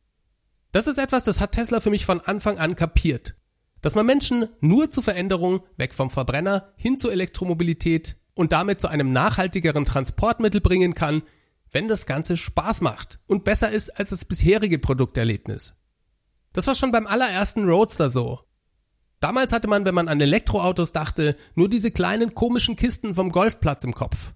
Das 0.70 0.86
ist 0.86 0.98
etwas, 0.98 1.24
das 1.24 1.40
hat 1.40 1.52
Tesla 1.52 1.80
für 1.80 1.90
mich 1.90 2.06
von 2.06 2.20
Anfang 2.20 2.58
an 2.58 2.76
kapiert. 2.76 3.34
Dass 3.80 3.94
man 3.94 4.06
Menschen 4.06 4.48
nur 4.60 4.90
zu 4.90 5.02
Veränderungen 5.02 5.60
weg 5.76 5.92
vom 5.92 6.08
Verbrenner 6.08 6.72
hin 6.76 6.96
zur 6.96 7.12
Elektromobilität 7.12 8.16
und 8.34 8.52
damit 8.52 8.80
zu 8.80 8.88
einem 8.88 9.12
nachhaltigeren 9.12 9.84
Transportmittel 9.84 10.60
bringen 10.60 10.94
kann, 10.94 11.22
wenn 11.72 11.88
das 11.88 12.06
Ganze 12.06 12.36
Spaß 12.36 12.80
macht 12.82 13.18
und 13.26 13.44
besser 13.44 13.70
ist 13.70 13.90
als 13.90 14.10
das 14.10 14.24
bisherige 14.24 14.78
Produkterlebnis. 14.78 15.76
Das 16.52 16.66
war 16.66 16.74
schon 16.74 16.92
beim 16.92 17.06
allerersten 17.06 17.68
Roadster 17.68 18.08
so. 18.08 18.40
Damals 19.22 19.52
hatte 19.52 19.68
man, 19.68 19.84
wenn 19.84 19.94
man 19.94 20.08
an 20.08 20.20
Elektroautos 20.20 20.90
dachte, 20.90 21.36
nur 21.54 21.68
diese 21.68 21.92
kleinen 21.92 22.34
komischen 22.34 22.74
Kisten 22.74 23.14
vom 23.14 23.30
Golfplatz 23.30 23.84
im 23.84 23.94
Kopf. 23.94 24.34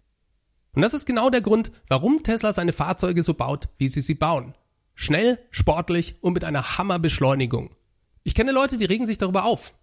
Und 0.75 0.83
das 0.83 0.95
ist 0.95 1.07
genau 1.07 1.29
der 1.29 1.41
Grund, 1.41 1.73
warum 1.89 2.23
Tesla 2.23 2.53
seine 2.53 2.73
Fahrzeuge 2.73 3.25
so 3.25 3.35
baut, 3.35 3.69
wie 3.79 3.89
sie 3.89 4.01
sie 4.01 4.15
bauen. 4.15 4.55
Schnell, 4.95 5.41
sportlich 5.51 6.23
und 6.23 6.35
mit 6.35 6.45
einer 6.45 6.79
Hammerbeschleunigung. 6.79 7.75
Ich 8.23 8.37
kenne 8.37 8.53
Leute, 8.53 8.77
die 8.77 8.85
regen 8.85 9.07
sich 9.07 9.19
darüber 9.19 9.45
auf. 9.45 9.75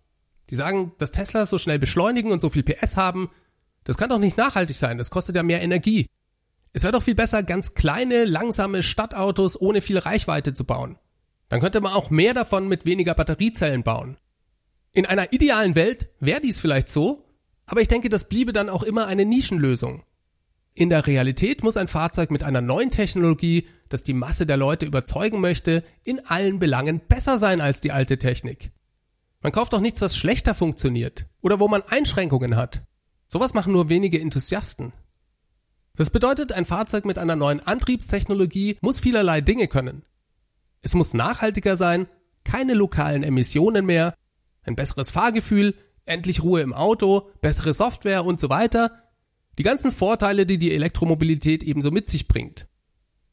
Die 0.49 0.55
sagen, 0.55 0.93
dass 0.99 1.11
Teslas 1.11 1.49
so 1.49 1.57
schnell 1.57 1.79
beschleunigen 1.79 2.31
und 2.31 2.39
so 2.39 2.49
viel 2.49 2.63
PS 2.63 2.95
haben, 2.95 3.29
das 3.83 3.97
kann 3.97 4.09
doch 4.09 4.19
nicht 4.19 4.37
nachhaltig 4.37 4.77
sein, 4.77 4.97
das 4.97 5.11
kostet 5.11 5.35
ja 5.35 5.43
mehr 5.43 5.61
Energie. 5.61 6.07
Es 6.71 6.83
wäre 6.83 6.93
doch 6.93 7.03
viel 7.03 7.15
besser, 7.15 7.43
ganz 7.43 7.73
kleine, 7.73 8.23
langsame 8.23 8.81
Stadtautos 8.81 9.59
ohne 9.59 9.81
viel 9.81 9.97
Reichweite 9.97 10.53
zu 10.53 10.63
bauen. 10.63 10.97
Dann 11.49 11.59
könnte 11.59 11.81
man 11.81 11.91
auch 11.91 12.09
mehr 12.09 12.33
davon 12.33 12.69
mit 12.69 12.85
weniger 12.85 13.15
Batteriezellen 13.15 13.83
bauen. 13.83 14.15
In 14.93 15.07
einer 15.07 15.33
idealen 15.33 15.73
Welt 15.73 16.09
wäre 16.19 16.39
dies 16.39 16.59
vielleicht 16.59 16.87
so, 16.87 17.25
aber 17.65 17.81
ich 17.81 17.87
denke, 17.87 18.09
das 18.09 18.29
bliebe 18.29 18.53
dann 18.53 18.69
auch 18.69 18.83
immer 18.83 19.07
eine 19.07 19.25
Nischenlösung. 19.25 20.03
In 20.75 20.89
der 20.89 21.07
Realität 21.07 21.63
muss 21.63 21.77
ein 21.77 21.87
Fahrzeug 21.87 22.29
mit 22.29 22.43
einer 22.43 22.61
neuen 22.61 22.89
Technologie, 22.89 23.67
das 23.89 24.03
die 24.03 24.13
Masse 24.13 24.45
der 24.45 24.57
Leute 24.57 24.85
überzeugen 24.85 25.41
möchte, 25.41 25.83
in 26.03 26.25
allen 26.27 26.59
Belangen 26.59 26.99
besser 26.99 27.39
sein 27.39 27.59
als 27.59 27.81
die 27.81 27.91
alte 27.91 28.19
Technik. 28.19 28.71
Man 29.41 29.51
kauft 29.51 29.73
doch 29.73 29.81
nichts, 29.81 30.01
was 30.01 30.15
schlechter 30.15 30.53
funktioniert 30.53 31.25
oder 31.41 31.59
wo 31.59 31.67
man 31.67 31.81
Einschränkungen 31.81 32.55
hat. 32.55 32.83
Sowas 33.27 33.53
machen 33.55 33.73
nur 33.73 33.89
wenige 33.89 34.21
Enthusiasten. 34.21 34.93
Das 35.95 36.11
bedeutet, 36.11 36.53
ein 36.53 36.65
Fahrzeug 36.65 37.05
mit 37.05 37.17
einer 37.17 37.35
neuen 37.35 37.59
Antriebstechnologie 37.59 38.77
muss 38.81 38.99
vielerlei 38.99 39.41
Dinge 39.41 39.67
können. 39.67 40.03
Es 40.81 40.93
muss 40.93 41.13
nachhaltiger 41.13 41.75
sein, 41.75 42.07
keine 42.43 42.73
lokalen 42.73 43.23
Emissionen 43.23 43.85
mehr, 43.85 44.15
ein 44.63 44.75
besseres 44.75 45.09
Fahrgefühl, 45.09 45.75
endlich 46.05 46.43
Ruhe 46.43 46.61
im 46.61 46.73
Auto, 46.73 47.29
bessere 47.41 47.73
Software 47.73 48.25
und 48.25 48.39
so 48.39 48.49
weiter. 48.49 48.91
Die 49.57 49.63
ganzen 49.63 49.91
Vorteile, 49.91 50.45
die 50.45 50.57
die 50.57 50.73
Elektromobilität 50.73 51.63
ebenso 51.63 51.91
mit 51.91 52.09
sich 52.09 52.27
bringt. 52.27 52.67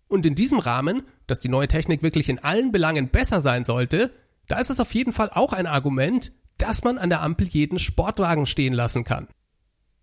Und 0.08 0.26
in 0.26 0.34
diesem 0.34 0.58
Rahmen, 0.58 1.02
dass 1.26 1.38
die 1.38 1.48
neue 1.48 1.68
Technik 1.68 2.02
wirklich 2.02 2.28
in 2.28 2.40
allen 2.40 2.72
Belangen 2.72 3.08
besser 3.08 3.40
sein 3.40 3.64
sollte, 3.64 4.12
da 4.48 4.58
ist 4.58 4.70
es 4.70 4.80
auf 4.80 4.92
jeden 4.94 5.12
Fall 5.12 5.30
auch 5.32 5.52
ein 5.52 5.66
Argument, 5.66 6.32
dass 6.58 6.82
man 6.84 6.98
an 6.98 7.08
der 7.08 7.22
Ampel 7.22 7.46
jeden 7.46 7.78
Sportwagen 7.78 8.46
stehen 8.46 8.74
lassen 8.74 9.04
kann. 9.04 9.28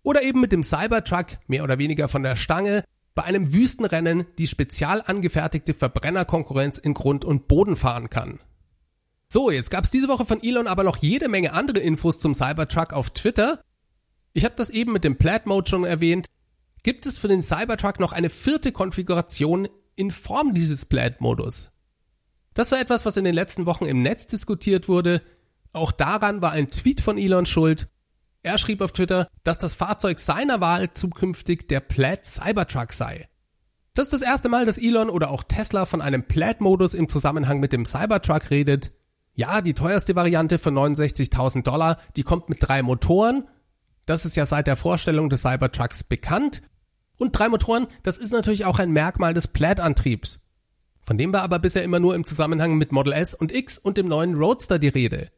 Oder 0.02 0.22
eben 0.22 0.40
mit 0.40 0.52
dem 0.52 0.62
Cybertruck 0.62 1.26
mehr 1.46 1.62
oder 1.62 1.78
weniger 1.78 2.08
von 2.08 2.22
der 2.22 2.36
Stange 2.36 2.84
bei 3.14 3.24
einem 3.24 3.52
Wüstenrennen 3.52 4.26
die 4.38 4.46
spezial 4.46 5.02
angefertigte 5.04 5.74
Verbrennerkonkurrenz 5.74 6.78
in 6.78 6.94
Grund 6.94 7.24
und 7.24 7.48
Boden 7.48 7.76
fahren 7.76 8.08
kann. 8.10 8.40
So, 9.30 9.50
jetzt 9.50 9.70
gab's 9.70 9.90
diese 9.90 10.08
Woche 10.08 10.24
von 10.24 10.42
Elon 10.42 10.66
aber 10.66 10.84
noch 10.84 10.96
jede 10.96 11.28
Menge 11.28 11.52
andere 11.52 11.80
Infos 11.80 12.18
zum 12.18 12.34
Cybertruck 12.34 12.94
auf 12.94 13.10
Twitter. 13.10 13.60
Ich 14.32 14.44
habe 14.44 14.54
das 14.56 14.70
eben 14.70 14.92
mit 14.92 15.04
dem 15.04 15.18
Plaid 15.18 15.44
Mode 15.44 15.68
schon 15.68 15.84
erwähnt. 15.84 16.28
Gibt 16.82 17.04
es 17.04 17.18
für 17.18 17.28
den 17.28 17.42
Cybertruck 17.42 18.00
noch 18.00 18.12
eine 18.12 18.30
vierte 18.30 18.72
Konfiguration 18.72 19.68
in 19.96 20.10
Form 20.12 20.54
dieses 20.54 20.86
Plaid 20.86 21.20
Modus? 21.20 21.68
Das 22.54 22.72
war 22.72 22.80
etwas, 22.80 23.04
was 23.04 23.18
in 23.18 23.24
den 23.24 23.34
letzten 23.34 23.66
Wochen 23.66 23.84
im 23.84 24.02
Netz 24.02 24.26
diskutiert 24.26 24.88
wurde. 24.88 25.20
Auch 25.72 25.92
daran 25.92 26.40
war 26.40 26.52
ein 26.52 26.70
Tweet 26.70 27.02
von 27.02 27.18
Elon 27.18 27.44
schuld. 27.44 27.88
Er 28.42 28.56
schrieb 28.56 28.80
auf 28.80 28.92
Twitter, 28.92 29.28
dass 29.44 29.58
das 29.58 29.74
Fahrzeug 29.74 30.20
seiner 30.20 30.62
Wahl 30.62 30.94
zukünftig 30.94 31.68
der 31.68 31.80
Plaid 31.80 32.24
Cybertruck 32.24 32.94
sei. 32.94 33.28
Das 33.92 34.06
ist 34.06 34.12
das 34.14 34.22
erste 34.22 34.48
Mal, 34.48 34.64
dass 34.64 34.78
Elon 34.78 35.10
oder 35.10 35.30
auch 35.30 35.42
Tesla 35.42 35.84
von 35.84 36.00
einem 36.00 36.22
Plaid-Modus 36.22 36.94
im 36.94 37.08
Zusammenhang 37.08 37.60
mit 37.60 37.74
dem 37.74 37.84
Cybertruck 37.84 38.50
redet. 38.50 38.92
Ja, 39.38 39.60
die 39.60 39.72
teuerste 39.72 40.16
Variante 40.16 40.58
für 40.58 40.70
69.000 40.70 41.62
Dollar, 41.62 41.98
die 42.16 42.24
kommt 42.24 42.48
mit 42.48 42.58
drei 42.60 42.82
Motoren. 42.82 43.46
Das 44.04 44.24
ist 44.24 44.36
ja 44.36 44.44
seit 44.44 44.66
der 44.66 44.74
Vorstellung 44.74 45.30
des 45.30 45.42
Cybertrucks 45.42 46.02
bekannt. 46.02 46.62
Und 47.18 47.38
drei 47.38 47.48
Motoren, 47.48 47.86
das 48.02 48.18
ist 48.18 48.32
natürlich 48.32 48.64
auch 48.64 48.80
ein 48.80 48.90
Merkmal 48.90 49.34
des 49.34 49.46
Plaid-Antriebs. 49.46 50.40
Von 51.02 51.18
dem 51.18 51.32
war 51.32 51.42
aber 51.42 51.60
bisher 51.60 51.84
immer 51.84 52.00
nur 52.00 52.16
im 52.16 52.24
Zusammenhang 52.24 52.78
mit 52.78 52.90
Model 52.90 53.12
S 53.12 53.32
und 53.32 53.54
X 53.54 53.78
und 53.78 53.96
dem 53.96 54.08
neuen 54.08 54.34
Roadster 54.34 54.80
die 54.80 54.88
Rede. 54.88 55.30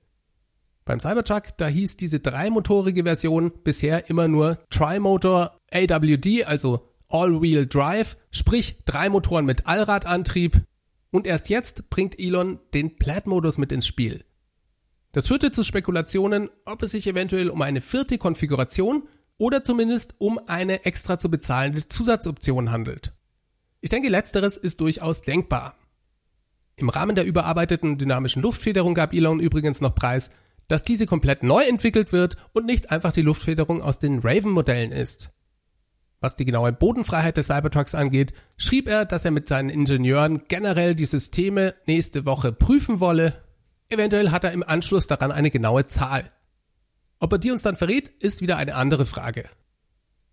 Beim 0.87 0.99
Cybertruck, 0.99 1.59
da 1.59 1.67
hieß 1.67 1.99
diese 1.99 2.21
dreimotorige 2.21 3.05
Version 3.05 3.53
bisher 3.65 4.09
immer 4.09 4.29
nur 4.29 4.61
Trimotor 4.71 5.59
AWD, 5.75 6.47
also 6.47 6.89
All-Wheel 7.11 7.67
Drive, 7.67 8.17
sprich 8.31 8.79
drei 8.87 9.11
Motoren 9.11 9.45
mit 9.45 9.67
Allradantrieb. 9.67 10.63
Und 11.11 11.27
erst 11.27 11.49
jetzt 11.49 11.91
bringt 11.91 12.19
Elon 12.19 12.61
den 12.73 12.97
Plaid-Modus 12.97 13.59
mit 13.59 13.73
ins 13.73 13.87
Spiel. 13.87 14.25
Das 15.13 15.27
führte 15.27 15.51
zu 15.51 15.65
Spekulationen, 15.65 16.51
ob 16.65 16.83
es 16.83 16.93
sich 16.93 17.07
eventuell 17.07 17.51
um 17.51 17.63
eine 17.63 17.81
vierte 17.81 18.17
Konfiguration 18.17 19.09
oder 19.39 19.65
zumindest 19.65 20.15
um 20.19 20.39
eine 20.47 20.85
extra 20.85 21.19
zu 21.19 21.31
bezahlende 21.31 21.89
Zusatzoption 21.89 22.71
handelt. 22.71 23.13
Ich 23.81 23.91
denke, 23.91 24.09
letzteres 24.09 24.57
ist 24.57 24.81
durchaus 24.81 25.23
denkbar. 25.23 25.75
Im 26.77 26.91
Rahmen 26.91 27.17
der 27.17 27.25
überarbeiteten 27.25 27.99
dynamischen 27.99 28.43
Luftfederung 28.43 28.95
gab 28.95 29.13
Elon 29.13 29.41
übrigens 29.41 29.81
noch 29.81 29.95
preis, 29.95 30.31
dass 30.69 30.83
diese 30.83 31.07
komplett 31.07 31.43
neu 31.43 31.63
entwickelt 31.63 32.13
wird 32.13 32.37
und 32.53 32.67
nicht 32.67 32.91
einfach 32.91 33.13
die 33.13 33.23
Luftfederung 33.23 33.83
aus 33.83 33.99
den 33.99 34.21
Raven-Modellen 34.21 34.93
ist. 34.93 35.31
Was 36.21 36.37
die 36.37 36.45
genaue 36.45 36.73
Bodenfreiheit 36.73 37.39
des 37.39 37.47
Cybertrucks 37.47 37.95
angeht, 37.95 38.35
schrieb 38.59 38.89
er, 38.89 39.07
dass 39.07 39.25
er 39.25 39.31
mit 39.31 39.49
seinen 39.49 39.71
Ingenieuren 39.71 40.43
generell 40.49 40.95
die 40.95 41.07
Systeme 41.07 41.75
nächste 41.87 42.27
Woche 42.27 42.53
prüfen 42.53 43.01
wolle. 43.01 43.43
Eventuell 43.89 44.31
hat 44.31 44.45
er 44.45 44.53
im 44.53 44.63
Anschluss 44.63 45.07
daran 45.07 45.33
eine 45.33 45.51
genaue 45.51 45.87
Zahl. 45.87 46.31
Ob 47.19 47.33
er 47.33 47.39
die 47.39 47.51
uns 47.51 47.63
dann 47.63 47.77
verrät, 47.77 48.09
ist 48.21 48.43
wieder 48.43 48.59
eine 48.59 48.75
andere 48.75 49.07
Frage. 49.07 49.49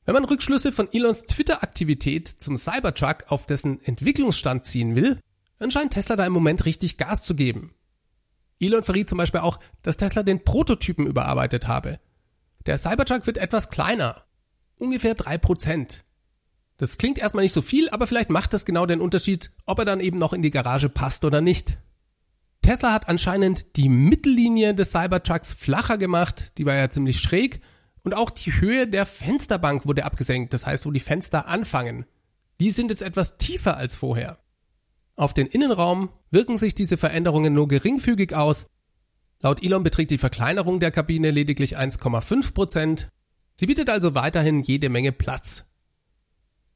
Wenn 0.03 0.13
man 0.13 0.25
Rückschlüsse 0.25 0.71
von 0.71 0.89
Elons 0.91 1.23
Twitter-Aktivität 1.23 2.27
zum 2.27 2.57
Cybertruck 2.57 3.25
auf 3.29 3.45
dessen 3.45 3.81
Entwicklungsstand 3.81 4.65
ziehen 4.65 4.95
will, 4.95 5.19
dann 5.57 5.71
scheint 5.71 5.93
Tesla 5.93 6.15
da 6.15 6.25
im 6.25 6.33
Moment 6.33 6.65
richtig 6.65 6.97
Gas 6.97 7.23
zu 7.23 7.35
geben. 7.35 7.73
Elon 8.59 8.83
verriet 8.83 9.09
zum 9.09 9.17
Beispiel 9.17 9.41
auch, 9.41 9.59
dass 9.83 9.97
Tesla 9.97 10.23
den 10.23 10.43
Prototypen 10.43 11.07
überarbeitet 11.07 11.67
habe. 11.67 11.99
Der 12.65 12.77
Cybertruck 12.77 13.25
wird 13.25 13.37
etwas 13.37 13.69
kleiner. 13.69 14.26
Ungefähr 14.79 15.15
drei 15.15 15.37
Prozent. 15.37 16.03
Das 16.77 16.97
klingt 16.97 17.17
erstmal 17.17 17.43
nicht 17.43 17.53
so 17.53 17.61
viel, 17.61 17.89
aber 17.89 18.05
vielleicht 18.05 18.29
macht 18.29 18.53
das 18.53 18.65
genau 18.65 18.85
den 18.85 19.01
Unterschied, 19.01 19.51
ob 19.65 19.79
er 19.79 19.85
dann 19.85 19.99
eben 19.99 20.17
noch 20.17 20.33
in 20.33 20.43
die 20.43 20.51
Garage 20.51 20.89
passt 20.89 21.25
oder 21.25 21.41
nicht. 21.41 21.79
Tesla 22.61 22.93
hat 22.93 23.09
anscheinend 23.09 23.77
die 23.77 23.89
Mittellinie 23.89 24.75
des 24.75 24.91
Cybertrucks 24.91 25.53
flacher 25.53 25.97
gemacht, 25.97 26.57
die 26.57 26.65
war 26.65 26.75
ja 26.75 26.89
ziemlich 26.89 27.19
schräg, 27.19 27.61
und 28.03 28.13
auch 28.13 28.29
die 28.29 28.53
Höhe 28.61 28.87
der 28.87 29.05
Fensterbank 29.05 29.85
wurde 29.85 30.05
abgesenkt, 30.05 30.53
das 30.53 30.65
heißt, 30.65 30.85
wo 30.85 30.91
die 30.91 30.99
Fenster 30.99 31.47
anfangen. 31.47 32.05
Die 32.59 32.71
sind 32.71 32.89
jetzt 32.89 33.01
etwas 33.01 33.37
tiefer 33.37 33.77
als 33.77 33.95
vorher. 33.95 34.37
Auf 35.15 35.33
den 35.33 35.47
Innenraum 35.47 36.09
wirken 36.29 36.57
sich 36.57 36.75
diese 36.75 36.95
Veränderungen 36.95 37.53
nur 37.53 37.67
geringfügig 37.67 38.35
aus. 38.35 38.67
Laut 39.39 39.63
Elon 39.63 39.83
beträgt 39.83 40.11
die 40.11 40.17
Verkleinerung 40.17 40.79
der 40.79 40.91
Kabine 40.91 41.31
lediglich 41.31 41.77
1,5 41.77 42.53
Prozent. 42.53 43.09
Sie 43.59 43.65
bietet 43.65 43.89
also 43.89 44.13
weiterhin 44.13 44.61
jede 44.61 44.89
Menge 44.89 45.11
Platz. 45.11 45.65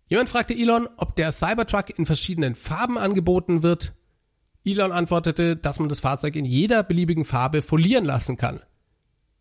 Jemand 0.08 0.30
fragte 0.30 0.56
Elon, 0.56 0.90
ob 0.98 1.16
der 1.16 1.32
Cybertruck 1.32 1.98
in 1.98 2.06
verschiedenen 2.06 2.56
Farben 2.56 2.98
angeboten 2.98 3.64
wird. 3.64 3.94
Elon 4.66 4.92
antwortete, 4.92 5.56
dass 5.56 5.80
man 5.80 5.90
das 5.90 6.00
Fahrzeug 6.00 6.36
in 6.36 6.44
jeder 6.44 6.84
beliebigen 6.84 7.24
Farbe 7.24 7.62
folieren 7.62 8.04
lassen 8.04 8.36
kann. 8.36 8.62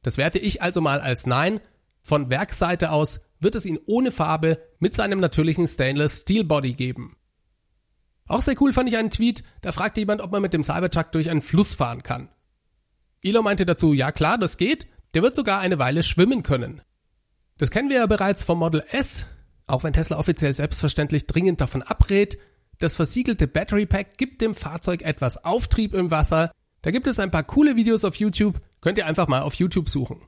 Das 0.02 0.18
werte 0.18 0.38
ich 0.38 0.62
also 0.62 0.80
mal 0.80 1.00
als 1.00 1.26
Nein. 1.26 1.60
Von 2.02 2.30
Werksseite 2.30 2.90
aus 2.90 3.20
wird 3.40 3.54
es 3.54 3.66
ihn 3.66 3.78
ohne 3.86 4.10
Farbe 4.10 4.62
mit 4.78 4.94
seinem 4.94 5.18
natürlichen 5.18 5.66
Stainless 5.66 6.20
Steel 6.20 6.44
Body 6.44 6.74
geben. 6.74 7.16
Auch 8.26 8.42
sehr 8.42 8.60
cool 8.60 8.72
fand 8.72 8.88
ich 8.88 8.96
einen 8.96 9.10
Tweet, 9.10 9.42
da 9.62 9.72
fragte 9.72 10.00
jemand, 10.00 10.20
ob 10.20 10.30
man 10.30 10.40
mit 10.40 10.52
dem 10.52 10.62
Cybertruck 10.62 11.10
durch 11.12 11.30
einen 11.30 11.42
Fluss 11.42 11.74
fahren 11.74 12.02
kann. 12.02 12.28
Elon 13.22 13.44
meinte 13.44 13.66
dazu, 13.66 13.92
ja 13.92 14.12
klar, 14.12 14.38
das 14.38 14.56
geht, 14.56 14.86
Der 15.14 15.22
wird 15.22 15.34
sogar 15.34 15.60
eine 15.60 15.78
Weile 15.78 16.02
schwimmen 16.02 16.42
können. 16.42 16.82
Das 17.60 17.70
kennen 17.70 17.90
wir 17.90 17.98
ja 17.98 18.06
bereits 18.06 18.42
vom 18.42 18.58
Model 18.58 18.82
S, 18.90 19.26
auch 19.66 19.84
wenn 19.84 19.92
Tesla 19.92 20.18
offiziell 20.18 20.54
selbstverständlich 20.54 21.26
dringend 21.26 21.60
davon 21.60 21.82
abrät. 21.82 22.38
Das 22.78 22.96
versiegelte 22.96 23.46
Battery 23.46 23.84
Pack 23.84 24.16
gibt 24.16 24.40
dem 24.40 24.54
Fahrzeug 24.54 25.02
etwas 25.02 25.44
Auftrieb 25.44 25.92
im 25.92 26.10
Wasser. 26.10 26.52
Da 26.80 26.90
gibt 26.90 27.06
es 27.06 27.18
ein 27.18 27.30
paar 27.30 27.42
coole 27.42 27.76
Videos 27.76 28.06
auf 28.06 28.14
YouTube, 28.14 28.58
könnt 28.80 28.96
ihr 28.96 29.04
einfach 29.04 29.28
mal 29.28 29.42
auf 29.42 29.52
YouTube 29.56 29.90
suchen. 29.90 30.22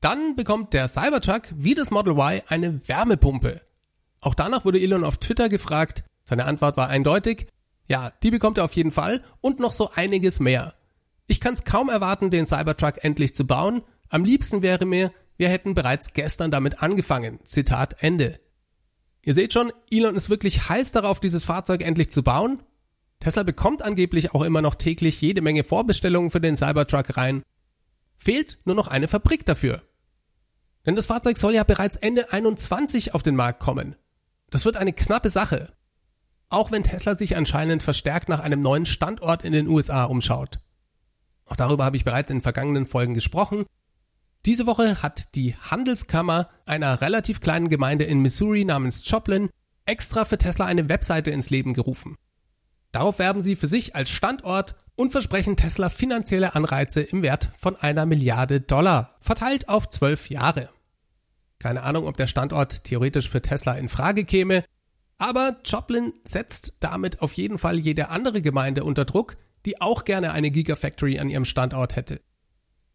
Dann 0.00 0.36
bekommt 0.36 0.74
der 0.74 0.86
Cybertruck 0.86 1.42
wie 1.56 1.74
das 1.74 1.90
Model 1.90 2.12
Y 2.12 2.40
eine 2.46 2.86
Wärmepumpe. 2.86 3.60
Auch 4.20 4.36
danach 4.36 4.64
wurde 4.64 4.80
Elon 4.80 5.02
auf 5.02 5.16
Twitter 5.16 5.48
gefragt. 5.48 6.04
Seine 6.22 6.44
Antwort 6.44 6.76
war 6.76 6.88
eindeutig. 6.88 7.48
Ja, 7.88 8.12
die 8.22 8.30
bekommt 8.30 8.58
er 8.58 8.64
auf 8.64 8.76
jeden 8.76 8.92
Fall 8.92 9.24
und 9.40 9.58
noch 9.58 9.72
so 9.72 9.90
einiges 9.92 10.38
mehr. 10.38 10.74
Ich 11.26 11.40
kann 11.40 11.54
es 11.54 11.64
kaum 11.64 11.88
erwarten, 11.88 12.30
den 12.30 12.46
Cybertruck 12.46 13.02
endlich 13.02 13.34
zu 13.34 13.44
bauen. 13.44 13.82
Am 14.08 14.24
liebsten 14.24 14.62
wäre 14.62 14.86
mir, 14.86 15.10
wir 15.36 15.48
hätten 15.48 15.74
bereits 15.74 16.12
gestern 16.12 16.50
damit 16.50 16.82
angefangen. 16.82 17.40
Zitat 17.44 18.02
Ende. 18.02 18.40
Ihr 19.22 19.34
seht 19.34 19.52
schon, 19.52 19.72
Elon 19.90 20.14
ist 20.14 20.30
wirklich 20.30 20.68
heiß 20.68 20.92
darauf, 20.92 21.20
dieses 21.20 21.44
Fahrzeug 21.44 21.82
endlich 21.82 22.10
zu 22.10 22.22
bauen. 22.22 22.62
Tesla 23.20 23.42
bekommt 23.42 23.82
angeblich 23.82 24.34
auch 24.34 24.42
immer 24.42 24.62
noch 24.62 24.74
täglich 24.74 25.20
jede 25.20 25.40
Menge 25.40 25.64
Vorbestellungen 25.64 26.30
für 26.30 26.40
den 26.40 26.56
Cybertruck 26.56 27.16
rein. 27.16 27.42
Fehlt 28.16 28.58
nur 28.64 28.76
noch 28.76 28.88
eine 28.88 29.08
Fabrik 29.08 29.44
dafür. 29.44 29.82
Denn 30.86 30.94
das 30.94 31.06
Fahrzeug 31.06 31.36
soll 31.38 31.54
ja 31.54 31.64
bereits 31.64 31.96
Ende 31.96 32.32
21 32.32 33.14
auf 33.14 33.22
den 33.22 33.34
Markt 33.34 33.60
kommen. 33.60 33.96
Das 34.50 34.64
wird 34.64 34.76
eine 34.76 34.92
knappe 34.92 35.30
Sache. 35.30 35.72
Auch 36.48 36.70
wenn 36.70 36.84
Tesla 36.84 37.16
sich 37.16 37.36
anscheinend 37.36 37.82
verstärkt 37.82 38.28
nach 38.28 38.40
einem 38.40 38.60
neuen 38.60 38.86
Standort 38.86 39.44
in 39.44 39.52
den 39.52 39.66
USA 39.66 40.04
umschaut. 40.04 40.60
Auch 41.46 41.56
darüber 41.56 41.84
habe 41.84 41.96
ich 41.96 42.04
bereits 42.04 42.30
in 42.30 42.40
vergangenen 42.40 42.86
Folgen 42.86 43.14
gesprochen. 43.14 43.66
Diese 44.46 44.66
Woche 44.66 45.02
hat 45.02 45.34
die 45.34 45.56
Handelskammer 45.56 46.48
einer 46.66 47.00
relativ 47.00 47.40
kleinen 47.40 47.68
Gemeinde 47.68 48.04
in 48.04 48.20
Missouri 48.20 48.64
namens 48.64 49.02
Joplin 49.04 49.50
extra 49.86 50.24
für 50.24 50.38
Tesla 50.38 50.66
eine 50.66 50.88
Webseite 50.88 51.32
ins 51.32 51.50
Leben 51.50 51.74
gerufen. 51.74 52.16
Darauf 52.92 53.18
werben 53.18 53.42
sie 53.42 53.56
für 53.56 53.66
sich 53.66 53.96
als 53.96 54.08
Standort 54.08 54.76
und 54.94 55.10
versprechen 55.10 55.56
Tesla 55.56 55.88
finanzielle 55.88 56.54
Anreize 56.54 57.00
im 57.00 57.22
Wert 57.22 57.50
von 57.56 57.74
einer 57.74 58.06
Milliarde 58.06 58.60
Dollar, 58.60 59.16
verteilt 59.20 59.68
auf 59.68 59.88
zwölf 59.88 60.30
Jahre. 60.30 60.68
Keine 61.58 61.82
Ahnung, 61.82 62.06
ob 62.06 62.16
der 62.16 62.28
Standort 62.28 62.84
theoretisch 62.84 63.28
für 63.28 63.42
Tesla 63.42 63.74
in 63.74 63.88
Frage 63.88 64.24
käme, 64.24 64.62
aber 65.18 65.56
Joplin 65.64 66.12
setzt 66.22 66.76
damit 66.78 67.20
auf 67.20 67.32
jeden 67.32 67.58
Fall 67.58 67.80
jede 67.80 68.10
andere 68.10 68.42
Gemeinde 68.42 68.84
unter 68.84 69.06
Druck, 69.06 69.38
die 69.64 69.80
auch 69.80 70.04
gerne 70.04 70.30
eine 70.30 70.52
Gigafactory 70.52 71.18
an 71.18 71.30
ihrem 71.30 71.44
Standort 71.44 71.96
hätte. 71.96 72.20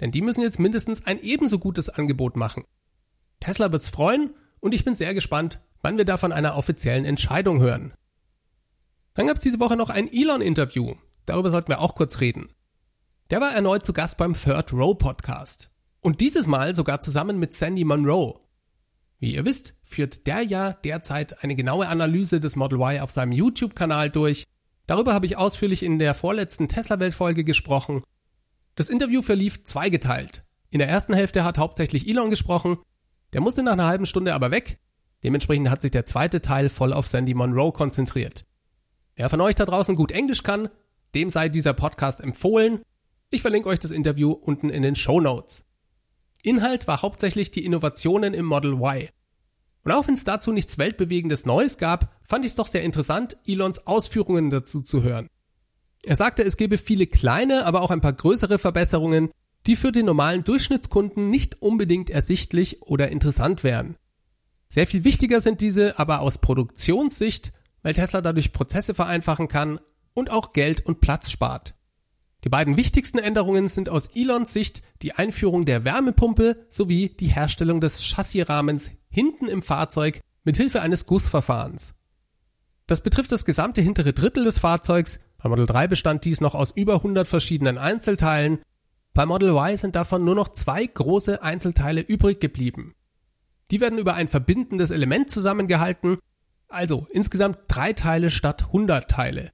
Denn 0.02 0.12
die 0.12 0.22
müssen 0.22 0.42
jetzt 0.42 0.60
mindestens 0.60 1.06
ein 1.06 1.22
ebenso 1.22 1.60
gutes 1.60 1.88
Angebot 1.88 2.36
machen. 2.36 2.66
Tesla 3.40 3.72
wird's 3.72 3.90
freuen 3.90 4.36
und 4.60 4.74
ich 4.76 4.84
bin 4.84 4.96
sehr 4.96 5.14
gespannt, 5.14 5.62
wann 5.82 5.98
wir 5.98 6.06
da 6.06 6.18
von 6.18 6.32
einer 6.32 6.58
offiziellen 6.58 7.06
Entscheidung 7.06 7.62
hören. 7.62 7.94
Dann 9.14 9.28
gab's 9.28 9.42
diese 9.42 9.60
Woche 9.60 9.78
noch 9.78 9.90
ein 9.90 10.12
Elon-Interview. 10.12 10.96
Darüber 11.26 11.50
sollten 11.50 11.70
wir 11.70 11.80
auch 11.80 11.96
kurz 11.96 12.20
reden. 12.20 12.50
Der 13.30 13.42
war 13.42 13.54
erneut 13.54 13.86
zu 13.86 13.94
Gast 13.94 14.18
beim 14.18 14.34
Third 14.34 14.74
Row 14.74 14.98
Podcast. 14.98 15.70
Und 16.02 16.20
dieses 16.20 16.48
Mal 16.48 16.74
sogar 16.74 17.00
zusammen 17.00 17.40
mit 17.40 17.54
Sandy 17.54 17.84
Monroe. 17.84 18.40
Wie 19.20 19.36
ihr 19.36 19.46
wisst, 19.46 19.76
führt 19.84 20.26
der 20.26 20.42
ja 20.42 20.74
derzeit 20.74 21.44
eine 21.44 21.56
genaue 21.56 21.88
Analyse 21.88 22.40
des 22.40 22.56
Model 22.56 22.80
Y 22.80 23.02
auf 23.02 23.12
seinem 23.12 23.32
YouTube-Kanal 23.32 24.10
durch. 24.10 24.46
Darüber 24.88 25.14
habe 25.14 25.28
ich 25.28 25.38
ausführlich 25.38 25.84
in 25.84 26.00
der 26.00 26.16
vorletzten 26.16 26.68
Tesla-Welt-Folge 26.68 27.44
gesprochen. 27.44 28.04
Das 28.76 28.90
Interview 28.90 29.22
verlief 29.22 29.64
zweigeteilt. 29.64 30.44
In 30.70 30.80
der 30.80 30.90
ersten 30.90 31.14
Hälfte 31.14 31.44
hat 31.44 31.58
hauptsächlich 31.58 32.08
Elon 32.08 32.30
gesprochen. 32.30 32.78
Der 33.34 33.42
musste 33.42 33.64
nach 33.64 33.74
einer 33.74 33.88
halben 33.88 34.06
Stunde 34.06 34.34
aber 34.34 34.52
weg. 34.52 34.80
Dementsprechend 35.24 35.70
hat 35.70 35.82
sich 35.82 35.92
der 35.92 36.06
zweite 36.06 36.42
Teil 36.42 36.70
voll 36.70 36.94
auf 36.94 37.08
Sandy 37.08 37.34
Monroe 37.34 37.72
konzentriert. 37.72 38.46
Wer 39.16 39.30
von 39.30 39.42
euch 39.42 39.56
da 39.56 39.66
draußen 39.66 39.96
gut 39.96 40.12
Englisch 40.12 40.44
kann, 40.44 40.70
dem 41.14 41.30
sei 41.30 41.50
dieser 41.50 41.74
Podcast 41.74 42.22
empfohlen. 42.22 42.82
Ich 43.30 43.42
verlinke 43.42 43.70
euch 43.70 43.80
das 43.80 43.92
Interview 43.92 44.32
unten 44.32 44.70
in 44.70 44.82
den 44.82 44.96
Show 44.96 45.20
Notes. 45.20 45.66
Inhalt 46.44 46.88
war 46.88 47.02
hauptsächlich 47.02 47.52
die 47.52 47.66
Innovationen 47.66 48.34
im 48.34 48.46
Model 48.46 48.74
Y. 48.74 49.10
Und 49.84 49.92
auch 49.92 50.08
wenn 50.08 50.14
es 50.14 50.24
dazu 50.24 50.52
nichts 50.52 50.78
weltbewegendes 50.78 51.46
Neues 51.46 51.78
gab, 51.78 52.16
fand 52.24 52.46
ich 52.46 52.52
es 52.52 52.56
doch 52.56 52.68
sehr 52.68 52.84
interessant, 52.84 53.38
Elons 53.46 53.86
Ausführungen 53.86 54.50
dazu 54.50 54.82
zu 54.82 55.04
hören. 55.04 55.28
Er 56.06 56.16
sagte, 56.16 56.44
es 56.44 56.58
gebe 56.58 56.78
viele 56.78 57.08
kleine, 57.08 57.66
aber 57.66 57.82
auch 57.82 57.92
ein 57.92 58.02
paar 58.02 58.14
größere 58.14 58.58
Verbesserungen, 58.58 59.30
die 59.68 59.76
für 59.76 59.92
den 59.92 60.08
normalen 60.08 60.44
Durchschnittskunden 60.44 61.30
nicht 61.30 61.62
unbedingt 61.62 62.10
ersichtlich 62.10 62.82
oder 62.82 63.10
interessant 63.10 63.64
wären. 63.64 63.96
Sehr 64.70 64.88
viel 64.88 65.04
wichtiger 65.04 65.42
sind 65.42 65.62
diese 65.62 66.00
aber 66.00 66.22
aus 66.22 66.40
Produktionssicht, 66.40 67.52
weil 67.84 67.94
Tesla 67.94 68.22
dadurch 68.22 68.54
Prozesse 68.54 68.94
vereinfachen 68.94 69.48
kann 69.48 69.80
und 70.14 70.32
auch 70.32 70.54
Geld 70.54 70.86
und 70.86 71.02
Platz 71.02 71.30
spart. 71.30 71.76
Die 72.44 72.50
beiden 72.50 72.78
wichtigsten 72.78 73.20
Änderungen 73.20 73.68
sind 73.68 73.90
aus 73.90 74.08
Elons 74.16 74.52
Sicht 74.52 74.82
die 75.04 75.14
Einführung 75.14 75.66
der 75.66 75.84
Wärmepumpe 75.84 76.66
sowie 76.70 77.10
die 77.10 77.28
Herstellung 77.28 77.82
des 77.82 78.04
Chassisrahmens 78.04 78.92
hinten 79.10 79.48
im 79.48 79.62
Fahrzeug 79.62 80.22
mit 80.44 80.58
Hilfe 80.58 80.82
eines 80.82 81.06
Gussverfahrens. 81.06 81.94
Das 82.88 83.02
betrifft 83.02 83.32
das 83.32 83.46
gesamte 83.46 83.82
hintere 83.82 84.14
Drittel 84.14 84.44
des 84.44 84.58
Fahrzeugs. 84.58 85.20
Bei 85.42 85.50
Model 85.50 85.66
3 85.66 85.88
bestand 85.88 86.26
dies 86.26 86.42
noch 86.42 86.56
aus 86.56 86.72
über 86.72 86.96
100 86.96 87.28
verschiedenen 87.28 87.78
Einzelteilen. 87.78 88.60
Bei 89.14 89.26
Model 89.26 89.50
Y 89.50 89.78
sind 89.78 89.96
davon 89.96 90.24
nur 90.24 90.36
noch 90.36 90.50
zwei 90.50 90.86
große 90.86 91.42
Einzelteile 91.42 92.02
übrig 92.02 92.40
geblieben. 92.40 92.94
Die 93.72 93.82
werden 93.82 93.98
über 93.98 94.14
ein 94.14 94.28
verbindendes 94.28 94.92
Element 94.92 95.32
zusammengehalten, 95.32 96.20
also 96.68 97.08
insgesamt 97.12 97.60
drei 97.68 97.94
Teile 97.94 98.30
statt 98.30 98.66
100 98.68 99.10
Teile. 99.10 99.52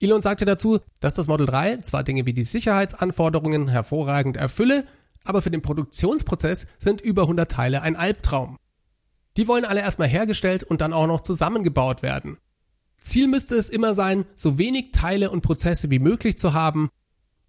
Elon 0.00 0.20
sagte 0.20 0.44
dazu, 0.44 0.80
dass 1.00 1.14
das 1.14 1.26
Model 1.26 1.46
3 1.46 1.78
zwar 1.78 2.04
Dinge 2.04 2.26
wie 2.26 2.34
die 2.34 2.44
Sicherheitsanforderungen 2.44 3.68
hervorragend 3.68 4.36
erfülle, 4.36 4.84
aber 5.24 5.40
für 5.40 5.50
den 5.50 5.62
Produktionsprozess 5.62 6.66
sind 6.78 7.00
über 7.00 7.22
100 7.22 7.50
Teile 7.50 7.82
ein 7.82 7.96
Albtraum. 7.96 8.58
Die 9.36 9.48
wollen 9.48 9.64
alle 9.64 9.80
erstmal 9.80 10.08
hergestellt 10.08 10.62
und 10.64 10.80
dann 10.80 10.92
auch 10.92 11.06
noch 11.06 11.22
zusammengebaut 11.22 12.02
werden. 12.02 12.38
Ziel 13.06 13.28
müsste 13.28 13.54
es 13.54 13.70
immer 13.70 13.94
sein, 13.94 14.26
so 14.34 14.58
wenig 14.58 14.92
Teile 14.92 15.30
und 15.30 15.42
Prozesse 15.42 15.90
wie 15.90 15.98
möglich 15.98 16.36
zu 16.36 16.52
haben. 16.52 16.90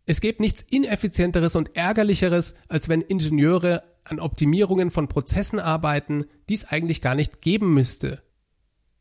Es 0.05 0.21
gibt 0.21 0.39
nichts 0.39 0.61
ineffizienteres 0.61 1.55
und 1.55 1.75
ärgerlicheres, 1.75 2.55
als 2.69 2.87
wenn 2.87 3.01
Ingenieure 3.01 3.83
an 4.05 4.19
Optimierungen 4.19 4.91
von 4.91 5.07
Prozessen 5.09 5.59
arbeiten, 5.59 6.25
die 6.47 6.53
es 6.53 6.65
eigentlich 6.65 7.01
gar 7.01 7.15
nicht 7.15 7.41
geben 7.41 7.73
müsste. 7.73 8.23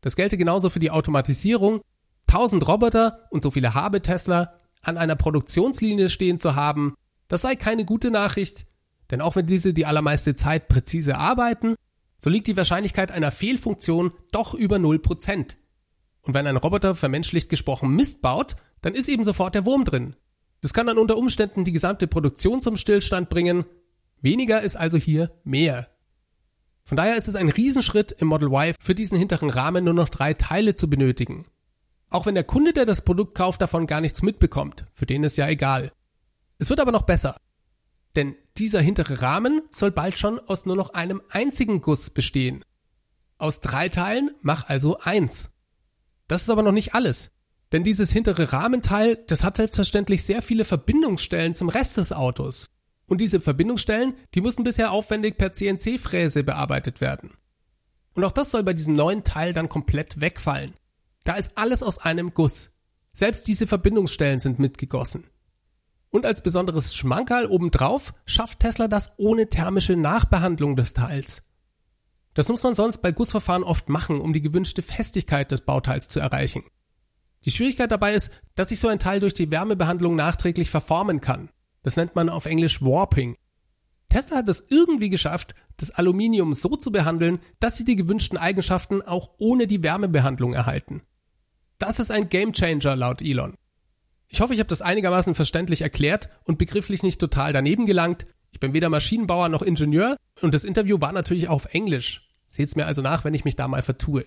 Das 0.01 0.15
gelte 0.15 0.37
genauso 0.37 0.69
für 0.69 0.79
die 0.79 0.91
Automatisierung, 0.91 1.81
1000 2.27 2.67
Roboter 2.67 3.27
und 3.31 3.41
so 3.41 3.51
viele 3.51 3.73
habe 3.73 4.01
Tesla 4.01 4.57
an 4.81 4.97
einer 4.97 5.15
Produktionslinie 5.15 6.09
stehen 6.09 6.39
zu 6.39 6.55
haben, 6.55 6.95
das 7.29 7.41
sei 7.41 7.55
keine 7.55 7.85
gute 7.85 8.11
Nachricht, 8.11 8.65
denn 9.11 9.21
auch 9.21 9.35
wenn 9.35 9.47
diese 9.47 9.73
die 9.73 9.85
allermeiste 9.85 10.35
Zeit 10.35 10.67
präzise 10.67 11.17
arbeiten, 11.17 11.75
so 12.17 12.29
liegt 12.29 12.47
die 12.47 12.57
Wahrscheinlichkeit 12.57 13.11
einer 13.11 13.31
Fehlfunktion 13.31 14.11
doch 14.31 14.53
über 14.53 14.77
0%. 14.77 15.55
Und 16.27 16.33
wenn 16.33 16.45
ein 16.45 16.57
Roboter 16.57 16.93
vermenschlicht 16.93 17.49
gesprochen 17.49 17.95
Mist 17.95 18.21
baut, 18.21 18.57
dann 18.81 18.93
ist 18.93 19.07
eben 19.07 19.23
sofort 19.23 19.55
der 19.55 19.63
Wurm 19.63 19.85
drin. 19.85 20.15
Das 20.59 20.73
kann 20.73 20.87
dann 20.87 20.97
unter 20.97 21.17
Umständen 21.17 21.63
die 21.63 21.71
gesamte 21.71 22.05
Produktion 22.05 22.59
zum 22.59 22.75
Stillstand 22.75 23.29
bringen. 23.29 23.65
Weniger 24.21 24.61
ist 24.61 24.75
also 24.75 24.97
hier 24.97 25.31
mehr. 25.45 25.87
Von 26.83 26.97
daher 26.97 27.15
ist 27.15 27.29
es 27.29 27.35
ein 27.35 27.47
Riesenschritt 27.47 28.11
im 28.11 28.27
Model 28.27 28.49
Y 28.49 28.73
für 28.79 28.93
diesen 28.93 29.17
hinteren 29.17 29.49
Rahmen 29.49 29.85
nur 29.85 29.93
noch 29.93 30.09
drei 30.09 30.33
Teile 30.33 30.75
zu 30.75 30.89
benötigen. 30.89 31.45
Auch 32.09 32.25
wenn 32.25 32.35
der 32.35 32.43
Kunde, 32.43 32.73
der 32.73 32.85
das 32.85 33.03
Produkt 33.03 33.35
kauft, 33.35 33.61
davon 33.61 33.87
gar 33.87 34.01
nichts 34.01 34.21
mitbekommt, 34.21 34.85
für 34.93 35.05
den 35.05 35.23
ist 35.23 35.37
ja 35.37 35.47
egal. 35.47 35.93
Es 36.57 36.69
wird 36.69 36.81
aber 36.81 36.91
noch 36.91 37.03
besser. 37.03 37.37
Denn 38.17 38.35
dieser 38.57 38.81
hintere 38.81 39.21
Rahmen 39.21 39.61
soll 39.71 39.91
bald 39.91 40.19
schon 40.19 40.39
aus 40.39 40.65
nur 40.65 40.75
noch 40.75 40.89
einem 40.89 41.21
einzigen 41.29 41.81
Guss 41.81 42.09
bestehen. 42.09 42.65
Aus 43.37 43.61
drei 43.61 43.87
Teilen 43.87 44.31
mach 44.41 44.67
also 44.67 44.97
eins. 44.99 45.51
Das 46.27 46.43
ist 46.43 46.49
aber 46.49 46.63
noch 46.63 46.71
nicht 46.71 46.93
alles. 46.93 47.31
Denn 47.71 47.83
dieses 47.83 48.11
hintere 48.11 48.53
Rahmenteil, 48.53 49.17
das 49.27 49.43
hat 49.43 49.57
selbstverständlich 49.57 50.23
sehr 50.23 50.41
viele 50.41 50.65
Verbindungsstellen 50.65 51.55
zum 51.55 51.69
Rest 51.69 51.97
des 51.97 52.13
Autos. 52.13 52.69
Und 53.07 53.21
diese 53.21 53.39
Verbindungsstellen, 53.39 54.13
die 54.33 54.41
mussten 54.41 54.63
bisher 54.63 54.91
aufwendig 54.91 55.37
per 55.37 55.53
CNC-Fräse 55.53 56.43
bearbeitet 56.43 57.01
werden. 57.01 57.31
Und 58.13 58.23
auch 58.23 58.31
das 58.31 58.51
soll 58.51 58.63
bei 58.63 58.73
diesem 58.73 58.95
neuen 58.95 59.23
Teil 59.23 59.53
dann 59.53 59.69
komplett 59.69 60.19
wegfallen. 60.19 60.73
Da 61.23 61.35
ist 61.35 61.57
alles 61.57 61.83
aus 61.83 61.99
einem 61.99 62.33
Guss. 62.33 62.71
Selbst 63.13 63.47
diese 63.47 63.67
Verbindungsstellen 63.67 64.39
sind 64.39 64.59
mitgegossen. 64.59 65.25
Und 66.09 66.25
als 66.25 66.41
besonderes 66.41 66.95
Schmankerl 66.95 67.47
obendrauf 67.47 68.13
schafft 68.25 68.59
Tesla 68.59 68.87
das 68.87 69.13
ohne 69.17 69.49
thermische 69.49 69.95
Nachbehandlung 69.95 70.75
des 70.75 70.93
Teils. 70.93 71.43
Das 72.37 72.49
muss 72.49 72.61
man 72.61 72.75
sonst 72.75 72.99
bei 72.99 73.11
Gussverfahren 73.11 73.63
oft 73.63 73.89
machen, 73.89 74.21
um 74.21 74.31
die 74.31 74.43
gewünschte 74.43 74.83
Festigkeit 74.83 75.49
des 75.49 75.61
Bauteils 75.61 76.07
zu 76.07 76.19
erreichen. 76.19 76.63
Die 77.45 77.49
Schwierigkeit 77.49 77.89
dabei 77.89 78.13
ist, 78.13 78.29
dass 78.53 78.69
sich 78.69 78.79
so 78.79 78.87
ein 78.89 78.99
Teil 78.99 79.19
durch 79.19 79.33
die 79.33 79.49
Wärmebehandlung 79.49 80.15
nachträglich 80.15 80.69
verformen 80.69 81.19
kann. 81.19 81.49
Das 81.81 81.95
nennt 81.95 82.15
man 82.15 82.29
auf 82.29 82.45
Englisch 82.45 82.79
Warping. 82.79 83.35
Tesla 84.09 84.37
hat 84.37 84.49
es 84.49 84.67
irgendwie 84.69 85.09
geschafft, 85.09 85.55
das 85.77 85.89
Aluminium 85.89 86.53
so 86.53 86.75
zu 86.75 86.91
behandeln, 86.91 87.39
dass 87.59 87.75
sie 87.75 87.85
die 87.85 87.95
gewünschten 87.95 88.37
Eigenschaften 88.37 89.01
auch 89.01 89.31
ohne 89.39 89.65
die 89.65 89.81
Wärmebehandlung 89.81 90.53
erhalten. 90.53 91.01
Das 91.79 91.97
ist 91.97 92.11
ein 92.11 92.29
Gamechanger 92.29 92.95
laut 92.95 93.23
Elon. 93.23 93.55
Ich 94.27 94.41
hoffe, 94.41 94.53
ich 94.53 94.59
habe 94.59 94.69
das 94.69 94.83
einigermaßen 94.83 95.33
verständlich 95.33 95.81
erklärt 95.81 96.29
und 96.43 96.59
begrifflich 96.59 97.01
nicht 97.01 97.19
total 97.19 97.51
daneben 97.51 97.87
gelangt. 97.87 98.27
Ich 98.51 98.59
bin 98.59 98.73
weder 98.73 98.89
Maschinenbauer 98.89 99.49
noch 99.49 99.63
Ingenieur 99.63 100.17
und 100.43 100.53
das 100.53 100.65
Interview 100.65 101.01
war 101.01 101.13
natürlich 101.13 101.47
auf 101.47 101.65
Englisch. 101.73 102.26
Seht's 102.57 102.75
mir 102.75 102.87
also 102.87 103.03
nach, 103.03 103.23
wenn 103.23 103.35
ich 103.35 103.45
mich 103.45 103.55
da 103.55 103.67
mal 103.67 103.83
vertue. 103.83 104.25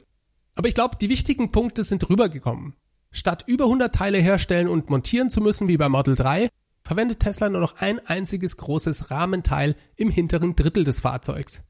Aber 0.54 0.68
ich 0.68 0.76
glaube, 0.76 0.96
die 1.00 1.08
wichtigen 1.08 1.50
Punkte 1.50 1.82
sind 1.82 2.08
rübergekommen. 2.08 2.76
Statt 3.10 3.42
über 3.48 3.64
100 3.64 3.92
Teile 3.92 4.18
herstellen 4.18 4.68
und 4.68 4.88
montieren 4.88 5.30
zu 5.30 5.40
müssen 5.40 5.66
wie 5.66 5.76
bei 5.76 5.88
Model 5.88 6.14
3, 6.14 6.48
verwendet 6.84 7.18
Tesla 7.18 7.48
nur 7.48 7.60
noch 7.60 7.80
ein 7.80 7.98
einziges 8.06 8.56
großes 8.56 9.10
Rahmenteil 9.10 9.74
im 9.96 10.10
hinteren 10.10 10.54
Drittel 10.54 10.84
des 10.84 11.00
Fahrzeugs. 11.00 11.64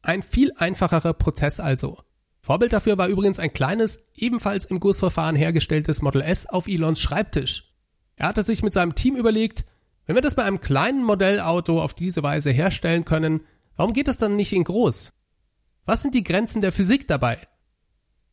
Ein 0.00 0.22
viel 0.22 0.52
einfacherer 0.56 1.12
Prozess 1.12 1.60
also. 1.60 1.98
Vorbild 2.40 2.72
dafür 2.72 2.96
war 2.96 3.08
übrigens 3.08 3.38
ein 3.38 3.52
kleines, 3.52 4.06
ebenfalls 4.14 4.64
im 4.64 4.80
Gussverfahren 4.80 5.36
hergestelltes 5.36 6.00
Model 6.00 6.22
S 6.22 6.46
auf 6.46 6.66
Elons 6.66 6.98
Schreibtisch. 6.98 7.74
Er 8.14 8.28
hatte 8.28 8.42
sich 8.42 8.62
mit 8.62 8.72
seinem 8.72 8.94
Team 8.94 9.16
überlegt, 9.16 9.66
wenn 10.06 10.14
wir 10.14 10.22
das 10.22 10.34
bei 10.34 10.44
einem 10.44 10.62
kleinen 10.62 11.04
Modellauto 11.04 11.82
auf 11.82 11.92
diese 11.92 12.22
Weise 12.22 12.52
herstellen 12.52 13.04
können, 13.04 13.42
warum 13.76 13.92
geht 13.92 14.08
es 14.08 14.16
dann 14.16 14.36
nicht 14.36 14.54
in 14.54 14.64
groß? 14.64 15.12
Was 15.86 16.02
sind 16.02 16.14
die 16.14 16.24
Grenzen 16.24 16.60
der 16.60 16.72
Physik 16.72 17.06
dabei? 17.06 17.38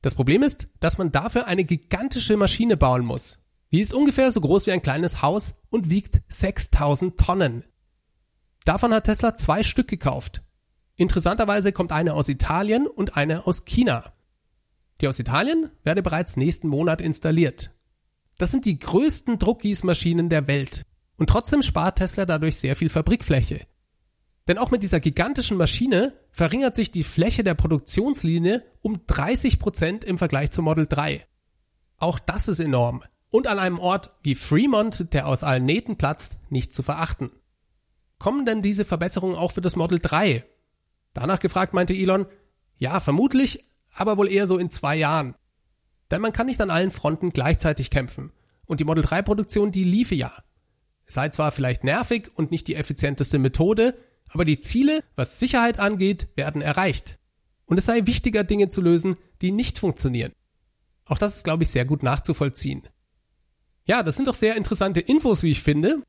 Das 0.02 0.16
Problem 0.16 0.42
ist, 0.42 0.68
dass 0.80 0.98
man 0.98 1.12
dafür 1.12 1.46
eine 1.48 1.64
gigantische 1.64 2.36
Maschine 2.36 2.78
bauen 2.78 3.06
muss. 3.06 3.38
Die 3.72 3.80
ist 3.80 3.94
ungefähr 3.94 4.32
so 4.32 4.42
groß 4.42 4.68
wie 4.68 4.72
ein 4.72 4.82
kleines 4.82 5.22
Haus 5.22 5.62
und 5.70 5.90
wiegt 5.90 6.22
6000 6.28 7.18
Tonnen. 7.18 7.64
Davon 8.66 8.94
hat 8.94 9.06
Tesla 9.06 9.36
zwei 9.36 9.62
Stück 9.62 9.88
gekauft. 9.88 10.42
Interessanterweise 10.96 11.72
kommt 11.72 11.92
eine 11.92 12.16
aus 12.16 12.28
Italien 12.28 12.88
und 12.88 13.18
eine 13.18 13.46
aus 13.46 13.66
China. 13.66 14.14
Die 15.02 15.08
aus 15.08 15.20
Italien 15.20 15.70
werde 15.84 16.02
bereits 16.02 16.38
nächsten 16.38 16.68
Monat 16.68 17.02
installiert. 17.02 17.72
Das 18.38 18.52
sind 18.52 18.66
die 18.66 18.80
größten 18.80 19.38
Druckgießmaschinen 19.38 20.30
der 20.30 20.48
Welt. 20.48 20.86
Und 21.18 21.30
trotzdem 21.30 21.62
spart 21.62 22.00
Tesla 22.00 22.26
dadurch 22.26 22.58
sehr 22.58 22.76
viel 22.76 22.90
Fabrikfläche. 22.90 23.66
Denn 24.48 24.58
auch 24.58 24.72
mit 24.72 24.84
dieser 24.84 25.00
gigantischen 25.00 25.58
Maschine 25.58 26.14
verringert 26.30 26.76
sich 26.76 26.92
die 26.92 27.04
Fläche 27.04 27.44
der 27.44 27.54
Produktionslinie 27.54 28.64
um 28.82 29.06
30 29.08 29.60
Prozent 29.60 30.04
im 30.04 30.18
Vergleich 30.18 30.52
zum 30.52 30.66
Model 30.66 30.86
3. 30.88 31.26
Auch 31.98 32.20
das 32.20 32.48
ist 32.48 32.60
enorm 32.60 33.04
und 33.34 33.48
an 33.48 33.58
einem 33.58 33.80
Ort 33.80 34.14
wie 34.22 34.36
Fremont, 34.36 35.12
der 35.14 35.28
aus 35.28 35.44
allen 35.44 35.66
Nähten 35.66 35.98
platzt, 35.98 36.38
nicht 36.50 36.76
zu 36.76 36.84
verachten. 36.84 37.32
Kommen 38.20 38.46
denn 38.46 38.62
diese 38.62 38.86
Verbesserungen 38.86 39.36
auch 39.36 39.52
für 39.52 39.62
das 39.62 39.76
Model 39.76 39.98
3? 40.00 40.46
Danach 41.14 41.40
gefragt 41.40 41.74
meinte 41.74 41.96
Elon, 41.96 42.28
ja, 42.78 43.00
vermutlich, 43.00 43.66
aber 43.92 44.18
wohl 44.18 44.32
eher 44.32 44.46
so 44.46 44.60
in 44.60 44.70
zwei 44.70 44.96
Jahren. 44.96 45.34
Denn 46.12 46.22
man 46.22 46.32
kann 46.32 46.46
nicht 46.46 46.62
an 46.62 46.70
allen 46.70 46.92
Fronten 46.92 47.32
gleichzeitig 47.32 47.90
kämpfen. 47.90 48.32
Und 48.66 48.80
die 48.80 48.86
Model 48.86 49.04
3 49.04 49.24
Produktion, 49.24 49.72
die 49.72 49.84
liefe 49.84 50.14
ja. 50.14 50.32
Es 51.06 51.16
sei 51.16 51.30
zwar 51.30 51.52
vielleicht 51.52 51.84
nervig 51.84 52.30
und 52.36 52.52
nicht 52.52 52.68
die 52.68 52.76
effizienteste 52.76 53.40
Methode, 53.40 53.98
aber 54.34 54.46
die 54.46 54.60
Ziele, 54.60 55.04
was 55.16 55.40
Sicherheit 55.40 55.80
angeht, 55.80 56.28
werden 56.36 56.62
erreicht. 56.62 57.20
Und 57.66 57.78
es 57.78 57.86
sei 57.86 58.06
wichtiger, 58.06 58.44
Dinge 58.44 58.70
zu 58.70 58.82
lösen, 58.82 59.16
die 59.42 59.52
nicht 59.52 59.80
funktionieren. 59.80 60.34
Auch 61.06 61.18
das 61.18 61.38
ist, 61.38 61.44
glaube 61.44 61.64
ich, 61.64 61.70
sehr 61.70 61.86
gut 61.86 62.04
nachzuvollziehen. 62.04 62.88
Ja, 63.86 64.04
das 64.04 64.16
sind 64.16 64.28
doch 64.28 64.34
sehr 64.34 64.56
interessante 64.56 65.02
Infos, 65.02 65.44
wie 65.44 65.52
ich 65.52 65.62
finde. 65.62 66.02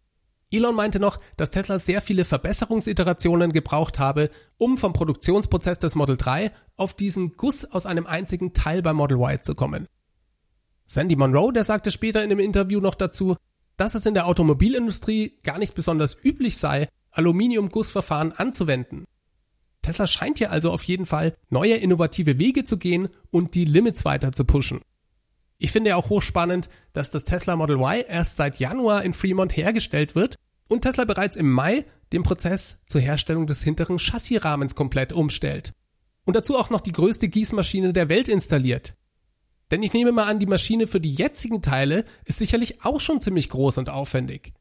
Elon 0.50 0.74
meinte 0.74 1.00
noch, 1.00 1.18
dass 1.36 1.50
Tesla 1.50 1.78
sehr 1.78 2.00
viele 2.00 2.24
Verbesserungsiterationen 2.24 3.52
gebraucht 3.52 3.98
habe, 3.98 4.30
um 4.56 4.76
vom 4.76 4.92
Produktionsprozess 4.92 5.78
des 5.78 5.94
Model 5.94 6.16
3 6.16 6.50
auf 6.76 6.94
diesen 6.94 7.36
Guss 7.36 7.64
aus 7.64 7.86
einem 7.86 8.06
einzigen 8.06 8.52
Teil 8.52 8.80
bei 8.80 8.92
Model 8.92 9.18
Y 9.18 9.42
zu 9.42 9.54
kommen. 9.54 9.86
Sandy 10.86 11.16
Monroe, 11.16 11.52
der 11.52 11.64
sagte 11.64 11.90
später 11.90 12.22
in 12.22 12.30
dem 12.30 12.38
Interview 12.38 12.80
noch 12.80 12.94
dazu, 12.94 13.36
dass 13.76 13.94
es 13.94 14.06
in 14.06 14.14
der 14.14 14.26
Automobilindustrie 14.26 15.40
gar 15.42 15.58
nicht 15.58 15.74
besonders 15.74 16.16
üblich 16.22 16.56
sei, 16.58 16.88
Aluminiumgussverfahren 17.14 18.32
anzuwenden. 18.32 19.04
Tesla 19.82 20.06
scheint 20.06 20.38
hier 20.38 20.50
also 20.50 20.70
auf 20.70 20.82
jeden 20.84 21.06
Fall 21.06 21.34
neue 21.50 21.74
innovative 21.74 22.38
Wege 22.38 22.64
zu 22.64 22.78
gehen 22.78 23.08
und 23.30 23.54
die 23.54 23.64
Limits 23.64 24.04
weiter 24.04 24.32
zu 24.32 24.44
pushen. 24.44 24.80
Ich 25.58 25.72
finde 25.72 25.90
ja 25.90 25.96
auch 25.96 26.10
hochspannend, 26.10 26.68
dass 26.92 27.10
das 27.10 27.24
Tesla 27.24 27.56
Model 27.56 27.76
Y 27.76 28.04
erst 28.08 28.36
seit 28.36 28.58
Januar 28.58 29.02
in 29.02 29.12
Fremont 29.12 29.56
hergestellt 29.56 30.14
wird 30.14 30.36
und 30.68 30.82
Tesla 30.82 31.04
bereits 31.04 31.36
im 31.36 31.50
Mai 31.50 31.84
den 32.12 32.22
Prozess 32.22 32.82
zur 32.86 33.00
Herstellung 33.00 33.46
des 33.46 33.62
hinteren 33.62 33.98
Chassisrahmens 33.98 34.74
komplett 34.74 35.12
umstellt. 35.12 35.72
Und 36.24 36.36
dazu 36.36 36.56
auch 36.56 36.70
noch 36.70 36.80
die 36.80 36.92
größte 36.92 37.28
Gießmaschine 37.28 37.92
der 37.92 38.08
Welt 38.08 38.28
installiert. 38.28 38.94
Denn 39.70 39.82
ich 39.82 39.92
nehme 39.92 40.12
mal 40.12 40.24
an, 40.24 40.38
die 40.38 40.46
Maschine 40.46 40.86
für 40.86 41.00
die 41.00 41.12
jetzigen 41.12 41.62
Teile 41.62 42.04
ist 42.24 42.38
sicherlich 42.38 42.84
auch 42.84 43.00
schon 43.00 43.20
ziemlich 43.20 43.48
groß 43.50 43.78
und 43.78 43.90
aufwendig. 43.90 44.52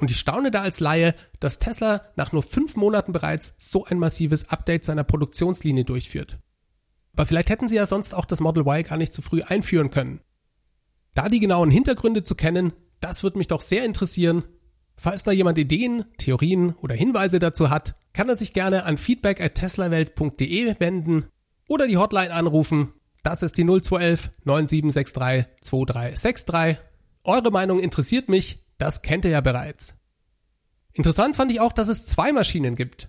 Und 0.00 0.10
ich 0.10 0.18
staune 0.18 0.50
da 0.50 0.62
als 0.62 0.80
Laie, 0.80 1.14
dass 1.40 1.58
Tesla 1.58 2.00
nach 2.16 2.32
nur 2.32 2.42
fünf 2.42 2.74
Monaten 2.76 3.12
bereits 3.12 3.54
so 3.58 3.84
ein 3.84 3.98
massives 3.98 4.48
Update 4.48 4.84
seiner 4.84 5.04
Produktionslinie 5.04 5.84
durchführt. 5.84 6.38
Aber 7.12 7.26
vielleicht 7.26 7.50
hätten 7.50 7.68
sie 7.68 7.76
ja 7.76 7.84
sonst 7.84 8.14
auch 8.14 8.24
das 8.24 8.40
Model 8.40 8.62
Y 8.62 8.82
gar 8.82 8.96
nicht 8.96 9.12
zu 9.12 9.20
früh 9.20 9.42
einführen 9.42 9.90
können. 9.90 10.20
Da 11.14 11.28
die 11.28 11.40
genauen 11.40 11.70
Hintergründe 11.70 12.22
zu 12.22 12.34
kennen, 12.34 12.72
das 13.00 13.22
würde 13.22 13.36
mich 13.36 13.48
doch 13.48 13.60
sehr 13.60 13.84
interessieren. 13.84 14.44
Falls 14.96 15.22
da 15.22 15.32
jemand 15.32 15.58
Ideen, 15.58 16.04
Theorien 16.16 16.74
oder 16.76 16.94
Hinweise 16.94 17.38
dazu 17.38 17.68
hat, 17.68 17.94
kann 18.14 18.28
er 18.28 18.36
sich 18.36 18.54
gerne 18.54 18.84
an 18.84 18.96
feedback 18.96 19.40
at 19.40 19.54
teslawelt.de 19.54 20.76
wenden 20.78 21.26
oder 21.68 21.86
die 21.86 21.98
Hotline 21.98 22.32
anrufen. 22.32 22.94
Das 23.22 23.42
ist 23.42 23.58
die 23.58 23.64
0211 23.64 24.30
9763 24.44 25.46
2363. 25.60 26.78
Eure 27.24 27.50
Meinung 27.50 27.80
interessiert 27.80 28.30
mich, 28.30 28.64
das 28.80 29.02
kennt 29.02 29.24
ihr 29.24 29.30
ja 29.30 29.40
bereits. 29.40 29.94
Interessant 30.92 31.36
fand 31.36 31.52
ich 31.52 31.60
auch, 31.60 31.72
dass 31.72 31.88
es 31.88 32.06
zwei 32.06 32.32
Maschinen 32.32 32.74
gibt. 32.74 33.08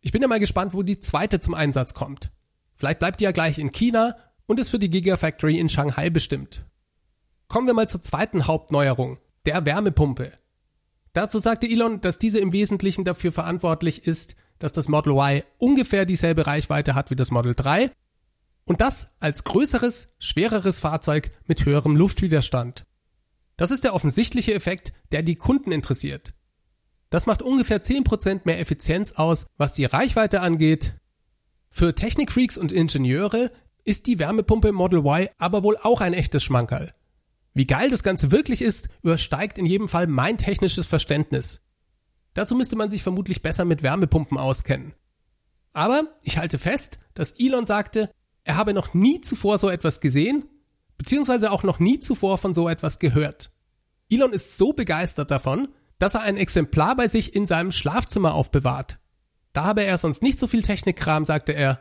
Ich 0.00 0.12
bin 0.12 0.22
ja 0.22 0.28
mal 0.28 0.40
gespannt, 0.40 0.74
wo 0.74 0.82
die 0.82 1.00
zweite 1.00 1.40
zum 1.40 1.54
Einsatz 1.54 1.94
kommt. 1.94 2.30
Vielleicht 2.76 2.98
bleibt 2.98 3.20
die 3.20 3.24
ja 3.24 3.32
gleich 3.32 3.58
in 3.58 3.72
China 3.72 4.16
und 4.46 4.60
ist 4.60 4.68
für 4.68 4.78
die 4.78 4.90
Gigafactory 4.90 5.58
in 5.58 5.68
Shanghai 5.68 6.10
bestimmt. 6.10 6.64
Kommen 7.48 7.66
wir 7.66 7.74
mal 7.74 7.88
zur 7.88 8.02
zweiten 8.02 8.46
Hauptneuerung, 8.46 9.18
der 9.46 9.64
Wärmepumpe. 9.64 10.32
Dazu 11.12 11.38
sagte 11.38 11.66
Elon, 11.66 12.00
dass 12.00 12.18
diese 12.18 12.38
im 12.38 12.52
Wesentlichen 12.52 13.04
dafür 13.04 13.32
verantwortlich 13.32 14.06
ist, 14.06 14.36
dass 14.58 14.72
das 14.72 14.88
Model 14.88 15.12
Y 15.12 15.42
ungefähr 15.58 16.04
dieselbe 16.04 16.46
Reichweite 16.46 16.94
hat 16.94 17.10
wie 17.10 17.16
das 17.16 17.30
Model 17.30 17.54
3 17.54 17.90
und 18.64 18.80
das 18.80 19.16
als 19.20 19.44
größeres, 19.44 20.16
schwereres 20.18 20.80
Fahrzeug 20.80 21.30
mit 21.46 21.64
höherem 21.64 21.96
Luftwiderstand. 21.96 22.84
Das 23.56 23.70
ist 23.70 23.84
der 23.84 23.94
offensichtliche 23.94 24.54
Effekt, 24.54 24.92
der 25.12 25.22
die 25.22 25.36
Kunden 25.36 25.72
interessiert. 25.72 26.34
Das 27.10 27.26
macht 27.26 27.42
ungefähr 27.42 27.82
10% 27.82 28.42
mehr 28.44 28.60
Effizienz 28.60 29.12
aus, 29.12 29.46
was 29.56 29.72
die 29.72 29.84
Reichweite 29.84 30.40
angeht, 30.40 30.94
für 31.76 31.94
Technikfreaks 31.94 32.56
und 32.56 32.72
Ingenieure 32.72 33.52
ist 33.84 34.06
die 34.06 34.18
Wärmepumpe 34.18 34.72
Model 34.72 35.00
Y 35.00 35.28
aber 35.36 35.62
wohl 35.62 35.76
auch 35.76 36.00
ein 36.00 36.14
echtes 36.14 36.42
Schmankerl. 36.42 36.94
Wie 37.52 37.66
geil 37.66 37.90
das 37.90 38.02
Ganze 38.02 38.30
wirklich 38.30 38.62
ist, 38.62 38.88
übersteigt 39.02 39.58
in 39.58 39.66
jedem 39.66 39.86
Fall 39.86 40.06
mein 40.06 40.38
technisches 40.38 40.86
Verständnis. 40.86 41.66
Dazu 42.32 42.54
müsste 42.54 42.76
man 42.76 42.88
sich 42.88 43.02
vermutlich 43.02 43.42
besser 43.42 43.66
mit 43.66 43.82
Wärmepumpen 43.82 44.38
auskennen. 44.38 44.94
Aber 45.74 46.04
ich 46.22 46.38
halte 46.38 46.56
fest, 46.56 46.98
dass 47.12 47.32
Elon 47.32 47.66
sagte, 47.66 48.10
er 48.44 48.56
habe 48.56 48.72
noch 48.72 48.94
nie 48.94 49.20
zuvor 49.20 49.58
so 49.58 49.68
etwas 49.68 50.00
gesehen, 50.00 50.48
beziehungsweise 50.98 51.50
auch 51.50 51.62
noch 51.62 51.78
nie 51.78 52.00
zuvor 52.00 52.38
von 52.38 52.54
so 52.54 52.68
etwas 52.68 52.98
gehört. 52.98 53.50
Elon 54.08 54.32
ist 54.32 54.56
so 54.56 54.72
begeistert 54.72 55.30
davon, 55.30 55.68
dass 55.98 56.14
er 56.14 56.22
ein 56.22 56.36
Exemplar 56.36 56.96
bei 56.96 57.08
sich 57.08 57.34
in 57.34 57.46
seinem 57.46 57.72
Schlafzimmer 57.72 58.34
aufbewahrt. 58.34 58.98
Da 59.52 59.64
habe 59.64 59.84
er 59.84 59.96
sonst 59.98 60.22
nicht 60.22 60.38
so 60.38 60.46
viel 60.46 60.62
Technikkram, 60.62 61.24
sagte 61.24 61.52
er. 61.52 61.80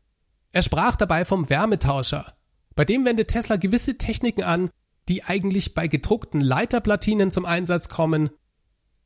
Er 0.52 0.62
sprach 0.62 0.96
dabei 0.96 1.26
vom 1.26 1.50
Wärmetauscher. 1.50 2.34
Bei 2.76 2.86
dem 2.86 3.06
wendet 3.06 3.30
Tesla 3.30 3.58
gewisse 3.58 3.98
Techniken 3.98 4.44
an, 4.44 4.70
die 5.10 5.24
eigentlich 5.24 5.74
bei 5.74 5.88
gedruckten 5.88 6.42
Leiterplatinen 6.42 7.32
zum 7.32 7.46
Einsatz 7.46 7.90
kommen. 7.90 8.30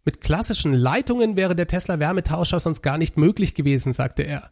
Mit 0.05 0.21
klassischen 0.21 0.73
Leitungen 0.73 1.35
wäre 1.35 1.55
der 1.55 1.67
Tesla 1.67 1.99
Wärmetauscher 1.99 2.59
sonst 2.59 2.81
gar 2.81 2.97
nicht 2.97 3.17
möglich 3.17 3.53
gewesen, 3.53 3.93
sagte 3.93 4.23
er. 4.23 4.51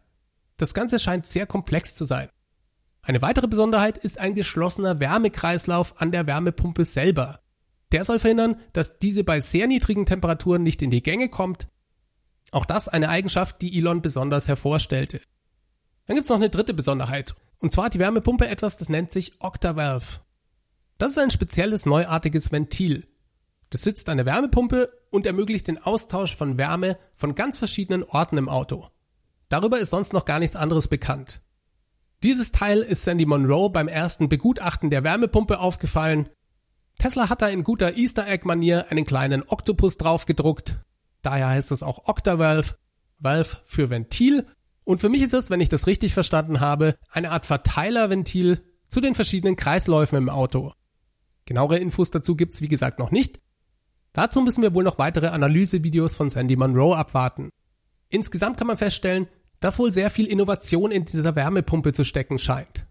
Das 0.57 0.73
Ganze 0.73 0.99
scheint 0.99 1.27
sehr 1.27 1.45
komplex 1.45 1.95
zu 1.95 2.03
sein. 2.03 2.29
Eine 3.07 3.23
weitere 3.23 3.47
Besonderheit 3.47 3.97
ist 3.97 4.19
ein 4.19 4.35
geschlossener 4.35 4.99
Wärmekreislauf 4.99 5.99
an 5.99 6.11
der 6.11 6.27
Wärmepumpe 6.27 6.85
selber. 6.85 7.39
Der 7.91 8.03
soll 8.03 8.19
verhindern, 8.19 8.59
dass 8.73 8.99
diese 8.99 9.23
bei 9.23 9.39
sehr 9.39 9.65
niedrigen 9.65 10.05
Temperaturen 10.05 10.61
nicht 10.61 10.81
in 10.81 10.91
die 10.91 11.01
Gänge 11.01 11.29
kommt 11.29 11.67
auch 12.51 12.65
das 12.65 12.87
eine 12.87 13.09
Eigenschaft, 13.09 13.61
die 13.61 13.77
Elon 13.77 14.01
besonders 14.01 14.47
hervorstellte. 14.47 15.21
Dann 16.05 16.15
gibt's 16.15 16.29
noch 16.29 16.37
eine 16.37 16.49
dritte 16.49 16.73
Besonderheit. 16.73 17.35
Und 17.59 17.73
zwar 17.73 17.85
hat 17.85 17.93
die 17.93 17.99
Wärmepumpe 17.99 18.47
etwas, 18.47 18.77
das 18.77 18.89
nennt 18.89 19.11
sich 19.11 19.41
Octavalve. 19.41 20.19
Das 20.97 21.11
ist 21.11 21.17
ein 21.17 21.31
spezielles 21.31 21.85
neuartiges 21.85 22.51
Ventil. 22.51 23.07
Das 23.69 23.83
sitzt 23.83 24.07
an 24.07 24.17
der 24.17 24.25
Wärmepumpe 24.25 24.89
und 25.09 25.25
ermöglicht 25.25 25.67
den 25.67 25.81
Austausch 25.81 26.35
von 26.35 26.57
Wärme 26.57 26.97
von 27.15 27.35
ganz 27.35 27.57
verschiedenen 27.57 28.03
Orten 28.03 28.37
im 28.37 28.47
Auto. 28.47 28.87
Darüber 29.49 29.79
ist 29.79 29.89
sonst 29.89 30.13
noch 30.13 30.25
gar 30.25 30.39
nichts 30.39 30.55
anderes 30.55 30.87
bekannt. 30.87 31.41
Dieses 32.23 32.51
Teil 32.51 32.79
ist 32.79 33.03
Sandy 33.03 33.25
Monroe 33.25 33.69
beim 33.69 33.87
ersten 33.87 34.27
Begutachten 34.27 34.89
der 34.89 35.03
Wärmepumpe 35.03 35.59
aufgefallen. 35.59 36.29
Tesla 36.97 37.29
hat 37.29 37.43
da 37.43 37.47
in 37.47 37.63
guter 37.63 37.95
Easter 37.95 38.27
Egg 38.27 38.43
Manier 38.45 38.89
einen 38.89 39.05
kleinen 39.05 39.43
Oktopus 39.47 39.97
draufgedruckt. 39.97 40.79
Daher 41.21 41.49
heißt 41.49 41.71
es 41.71 41.83
auch 41.83 42.07
Octavalve, 42.07 42.75
Valve 43.19 43.57
für 43.63 43.91
Ventil. 43.91 44.47
Und 44.83 44.99
für 44.99 45.09
mich 45.09 45.21
ist 45.21 45.35
es, 45.35 45.51
wenn 45.51 45.61
ich 45.61 45.69
das 45.69 45.85
richtig 45.85 46.15
verstanden 46.15 46.59
habe, 46.59 46.95
eine 47.11 47.29
Art 47.29 47.45
Verteilerventil 47.45 48.63
zu 48.87 48.99
den 48.99 49.13
verschiedenen 49.13 49.55
Kreisläufen 49.55 50.17
im 50.17 50.29
Auto. 50.29 50.73
Genauere 51.45 51.77
Infos 51.77 52.09
dazu 52.09 52.35
gibt's 52.35 52.61
wie 52.61 52.67
gesagt 52.67 52.97
noch 52.97 53.11
nicht. 53.11 53.39
Dazu 54.13 54.41
müssen 54.41 54.63
wir 54.63 54.73
wohl 54.73 54.83
noch 54.83 54.97
weitere 54.97 55.27
Analysevideos 55.27 56.15
von 56.15 56.31
Sandy 56.31 56.55
Monroe 56.55 56.95
abwarten. 56.95 57.51
Insgesamt 58.09 58.57
kann 58.57 58.67
man 58.67 58.77
feststellen, 58.77 59.27
dass 59.59 59.79
wohl 59.79 59.91
sehr 59.91 60.09
viel 60.09 60.27
Innovation 60.27 60.91
in 60.91 61.05
dieser 61.05 61.35
Wärmepumpe 61.35 61.93
zu 61.93 62.03
stecken 62.03 62.39
scheint. 62.39 62.85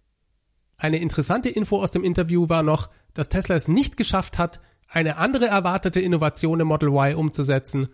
Eine 0.77 0.97
interessante 0.97 1.49
Info 1.49 1.81
aus 1.81 1.91
dem 1.91 2.03
Interview 2.03 2.49
war 2.49 2.63
noch, 2.63 2.89
dass 3.13 3.29
Tesla 3.29 3.55
es 3.55 3.67
nicht 3.67 3.97
geschafft 3.97 4.37
hat, 4.37 4.59
eine 4.89 5.17
andere 5.17 5.47
erwartete 5.47 5.99
Innovation 5.99 6.59
im 6.59 6.67
Model 6.67 6.89
Y 6.89 7.15
umzusetzen. 7.15 7.87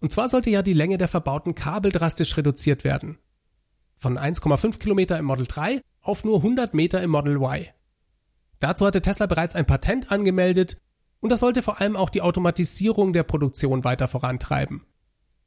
Und 0.00 0.12
zwar 0.12 0.28
sollte 0.28 0.50
ja 0.50 0.62
die 0.62 0.72
Länge 0.72 0.98
der 0.98 1.08
verbauten 1.08 1.54
Kabel 1.54 1.92
drastisch 1.92 2.36
reduziert 2.36 2.84
werden. 2.84 3.18
Von 3.96 4.18
1,5 4.18 4.78
Kilometer 4.78 5.18
im 5.18 5.26
Model 5.26 5.46
3 5.46 5.80
auf 6.02 6.24
nur 6.24 6.38
100 6.38 6.74
Meter 6.74 7.02
im 7.02 7.10
Model 7.10 7.36
Y. 7.36 7.66
Dazu 8.58 8.86
hatte 8.86 9.02
Tesla 9.02 9.26
bereits 9.26 9.54
ein 9.54 9.66
Patent 9.66 10.10
angemeldet 10.10 10.78
und 11.20 11.30
das 11.30 11.40
sollte 11.40 11.62
vor 11.62 11.80
allem 11.80 11.96
auch 11.96 12.10
die 12.10 12.22
Automatisierung 12.22 13.12
der 13.12 13.22
Produktion 13.22 13.84
weiter 13.84 14.08
vorantreiben. 14.08 14.84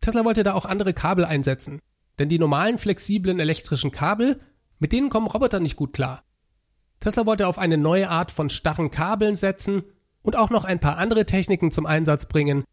Tesla 0.02 0.24
wollte 0.24 0.44
da 0.44 0.54
auch 0.54 0.66
andere 0.66 0.94
Kabel 0.94 1.26
einsetzen, 1.26 1.80
denn 2.20 2.30
die 2.30 2.40
normalen 2.40 2.78
flexiblen 2.78 3.40
elektrischen 3.40 3.92
Kabel, 3.92 4.40
mit 4.80 4.94
denen 4.94 5.10
kommen 5.10 5.28
Roboter 5.28 5.60
nicht 5.60 5.76
gut 5.76 5.94
klar. 5.94 6.24
Tesla 7.00 7.26
wollte 7.26 7.48
auf 7.48 7.58
eine 7.58 7.78
neue 7.78 8.10
Art 8.10 8.32
von 8.32 8.50
starren 8.50 8.92
Kabeln 8.92 9.36
setzen 9.36 9.84
und 10.22 10.36
auch 10.36 10.50
noch 10.50 10.64
ein 10.64 10.80
paar 10.80 10.98
andere 10.98 11.26
Techniken 11.26 11.72
zum 11.72 11.86
Einsatz 11.86 12.28
bringen. 12.28 12.64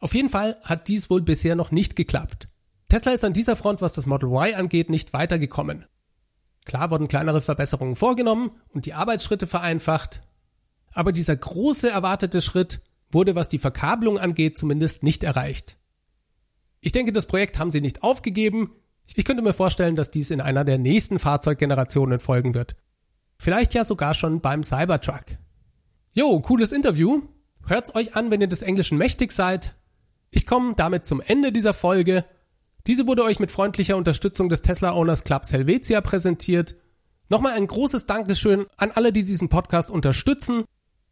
Auf 0.00 0.14
jeden 0.14 0.28
Fall 0.28 0.58
hat 0.62 0.88
dies 0.88 1.08
wohl 1.08 1.22
bisher 1.22 1.54
noch 1.54 1.70
nicht 1.70 1.96
geklappt. 1.96 2.48
Tesla 2.88 3.12
ist 3.12 3.24
an 3.24 3.32
dieser 3.32 3.56
Front, 3.56 3.80
was 3.80 3.94
das 3.94 4.06
Model 4.06 4.28
Y 4.28 4.54
angeht, 4.54 4.90
nicht 4.90 5.12
weitergekommen. 5.12 5.86
Klar 6.64 6.90
wurden 6.90 7.08
kleinere 7.08 7.40
Verbesserungen 7.40 7.96
vorgenommen 7.96 8.50
und 8.70 8.86
die 8.86 8.94
Arbeitsschritte 8.94 9.46
vereinfacht, 9.46 10.22
aber 10.92 11.12
dieser 11.12 11.36
große 11.36 11.90
erwartete 11.90 12.40
Schritt 12.40 12.80
wurde, 13.10 13.34
was 13.34 13.48
die 13.48 13.58
Verkabelung 13.58 14.18
angeht, 14.18 14.58
zumindest 14.58 15.02
nicht 15.02 15.24
erreicht. 15.24 15.76
Ich 16.84 16.92
denke, 16.92 17.12
das 17.12 17.24
Projekt 17.24 17.58
haben 17.58 17.70
sie 17.70 17.80
nicht 17.80 18.02
aufgegeben. 18.02 18.70
Ich 19.14 19.24
könnte 19.24 19.42
mir 19.42 19.54
vorstellen, 19.54 19.96
dass 19.96 20.10
dies 20.10 20.30
in 20.30 20.42
einer 20.42 20.66
der 20.66 20.76
nächsten 20.76 21.18
Fahrzeuggenerationen 21.18 22.20
folgen 22.20 22.52
wird. 22.52 22.76
Vielleicht 23.38 23.72
ja 23.72 23.86
sogar 23.86 24.12
schon 24.12 24.42
beim 24.42 24.62
Cybertruck. 24.62 25.24
Jo, 26.12 26.38
cooles 26.40 26.72
Interview. 26.72 27.22
Hört's 27.66 27.94
euch 27.94 28.16
an, 28.16 28.30
wenn 28.30 28.42
ihr 28.42 28.48
des 28.48 28.60
Englischen 28.60 28.98
mächtig 28.98 29.32
seid. 29.32 29.74
Ich 30.30 30.46
komme 30.46 30.74
damit 30.76 31.06
zum 31.06 31.22
Ende 31.22 31.52
dieser 31.52 31.72
Folge. 31.72 32.26
Diese 32.86 33.06
wurde 33.06 33.24
euch 33.24 33.40
mit 33.40 33.50
freundlicher 33.50 33.96
Unterstützung 33.96 34.50
des 34.50 34.60
Tesla 34.60 34.92
Owners 34.92 35.24
Clubs 35.24 35.54
Helvetia 35.54 36.02
präsentiert. 36.02 36.74
Nochmal 37.30 37.54
ein 37.54 37.66
großes 37.66 38.04
Dankeschön 38.04 38.66
an 38.76 38.90
alle, 38.90 39.10
die 39.10 39.24
diesen 39.24 39.48
Podcast 39.48 39.90
unterstützen. 39.90 40.64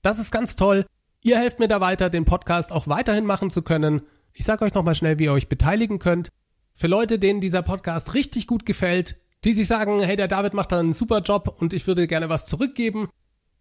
Das 0.03 0.19
ist 0.19 0.33
ganz 0.33 0.57
toll. 0.57 0.85
Ihr 1.23 1.39
helft 1.39 1.61
mir 1.61 1.69
da 1.69 1.81
weiter, 1.81 2.11
den 2.11 2.27
Podcast 2.27 2.73
auch 2.73 2.89
weiterhin 2.89 3.25
machen 3.25 3.49
zu 3.49 3.63
können. 3.63 4.03
Ich 4.33 4.45
sage 4.45 4.65
euch 4.65 4.75
nochmal 4.75 4.95
schnell, 4.95 5.19
wie 5.19 5.25
ihr 5.25 5.33
euch 5.33 5.49
beteiligen 5.49 5.99
könnt. 5.99 6.29
Für 6.75 6.87
Leute, 6.87 7.19
denen 7.19 7.41
dieser 7.41 7.63
Podcast 7.63 8.15
richtig 8.15 8.47
gut 8.47 8.65
gefällt, 8.67 9.17
die 9.45 9.53
sich 9.53 9.67
sagen, 9.67 10.01
hey, 10.01 10.17
der 10.17 10.29
David 10.29 10.55
macht 10.55 10.73
da 10.73 10.79
einen 10.79 10.93
super 10.93 11.21
Job 11.21 11.57
und 11.61 11.73
ich 11.73 11.87
würde 11.87 12.07
gerne 12.07 12.29
was 12.29 12.47
zurückgeben, 12.47 13.09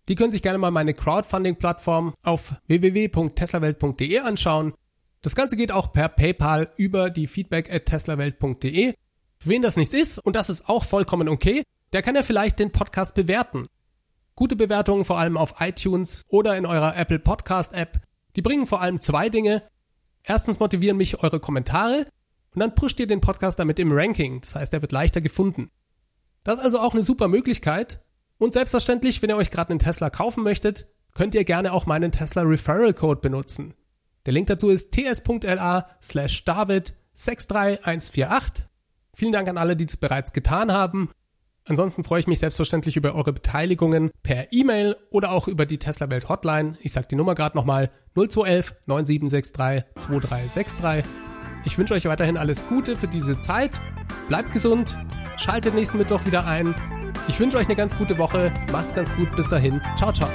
die 0.08 0.16
können 0.16 0.32
sich 0.32 0.42
gerne 0.42 0.58
mal 0.58 0.72
meine 0.72 0.94
Crowdfunding-Plattform 0.94 2.14
auf 2.24 2.56
www.teslawelt.de 2.68 4.20
anschauen. 4.20 4.74
Das 5.22 5.36
Ganze 5.36 5.56
geht 5.56 5.72
auch 5.72 5.92
per 5.92 6.10
PayPal 6.10 6.72
über 6.78 7.10
die 7.10 7.28
feedback 7.28 7.72
at 7.72 7.86
teslawelt.de. 7.86 8.94
Für 9.38 9.50
wen 9.50 9.62
das 9.62 9.78
nichts 9.78 9.94
ist, 9.94 10.20
und 10.20 10.36
das 10.36 10.50
ist 10.50 10.68
auch 10.70 10.84
vollkommen 10.84 11.30
okay, 11.30 11.64
der 11.94 12.02
kann 12.02 12.16
ja 12.16 12.24
vielleicht 12.24 12.60
den 12.60 12.72
Podcast 12.72 13.16
bewerten. 13.16 13.68
Gute 14.36 14.56
Bewertungen 14.56 15.06
vor 15.06 15.20
allem 15.20 15.38
auf 15.38 15.56
iTunes 15.60 16.24
oder 16.28 16.58
in 16.58 16.66
eurer 16.66 16.96
Apple 16.96 17.20
Podcast 17.20 17.74
App, 17.74 18.02
die 18.36 18.42
bringen 18.42 18.66
vor 18.66 18.82
allem 18.82 19.02
zwei 19.02 19.30
Dinge. 19.30 19.64
Erstens 20.24 20.60
motivieren 20.60 20.98
mich 20.98 21.24
eure 21.24 21.40
Kommentare 21.40 22.08
und 22.54 22.60
dann 22.60 22.76
pusht 22.76 23.00
ihr 23.00 23.08
den 23.08 23.22
Podcast 23.22 23.60
damit 23.60 23.80
im 23.80 23.92
Ranking. 23.92 24.42
Das 24.42 24.56
heißt, 24.56 24.74
er 24.74 24.82
wird 24.82 24.92
leichter 24.92 25.22
gefunden. 25.22 25.72
Das 26.44 26.58
ist 26.58 26.64
also 26.64 26.80
auch 26.80 26.94
eine 26.94 27.04
super 27.04 27.28
Möglichkeit. 27.28 28.04
Und 28.38 28.54
selbstverständlich, 28.54 29.22
wenn 29.22 29.30
ihr 29.30 29.38
euch 29.38 29.52
gerade 29.52 29.70
einen 29.70 29.80
Tesla 29.80 30.10
kaufen 30.10 30.44
möchtet, 30.44 30.88
könnt 31.14 31.36
ihr 31.36 31.44
gerne 31.44 31.74
auch 31.74 31.86
meinen 31.86 32.12
Tesla 32.12 32.42
Referral 32.42 32.94
Code 32.94 33.22
benutzen. 33.22 33.74
Der 34.26 34.34
Link 34.34 34.48
dazu 34.48 34.70
ist 34.70 34.92
ts.la 34.92 35.90
slash 36.02 36.46
david 36.46 36.94
63148. 37.14 38.66
Vielen 39.14 39.32
Dank 39.32 39.48
an 39.50 39.58
alle, 39.58 39.76
die 39.76 39.86
es 39.86 39.98
bereits 39.98 40.34
getan 40.34 40.72
haben. 40.72 41.10
Ansonsten 41.72 42.04
freue 42.04 42.20
ich 42.20 42.28
mich 42.28 42.40
selbstverständlich 42.40 42.98
über 42.98 43.16
eure 43.16 43.32
Beteiligungen 43.32 44.12
per 44.24 44.52
E-Mail 44.52 44.98
oder 45.10 45.32
auch 45.32 45.48
über 45.48 45.66
die 45.66 45.78
Tesla 45.78 46.10
Welt 46.10 46.28
Hotline. 46.28 46.74
Ich 46.82 46.92
sage 46.92 47.08
die 47.10 47.16
Nummer 47.16 47.34
gerade 47.34 47.56
nochmal 47.56 47.90
0211 48.14 48.76
9763 48.88 49.86
2363. 49.96 51.10
Ich 51.64 51.78
wünsche 51.78 51.94
euch 51.94 52.04
weiterhin 52.04 52.36
alles 52.36 52.68
Gute 52.68 52.98
für 52.98 53.08
diese 53.08 53.40
Zeit. 53.40 53.80
Bleibt 54.28 54.52
gesund, 54.52 54.98
schaltet 55.38 55.74
nächsten 55.74 55.98
Mittwoch 55.98 56.26
wieder 56.26 56.46
ein. 56.46 56.76
Ich 57.30 57.40
wünsche 57.40 57.56
euch 57.56 57.68
eine 57.68 57.78
ganz 57.78 57.98
gute 57.98 58.18
Woche. 58.18 58.52
Macht's 58.74 58.94
ganz 58.94 59.16
gut. 59.16 59.34
Bis 59.38 59.48
dahin. 59.48 59.80
Ciao, 59.96 60.12
ciao. 60.12 60.28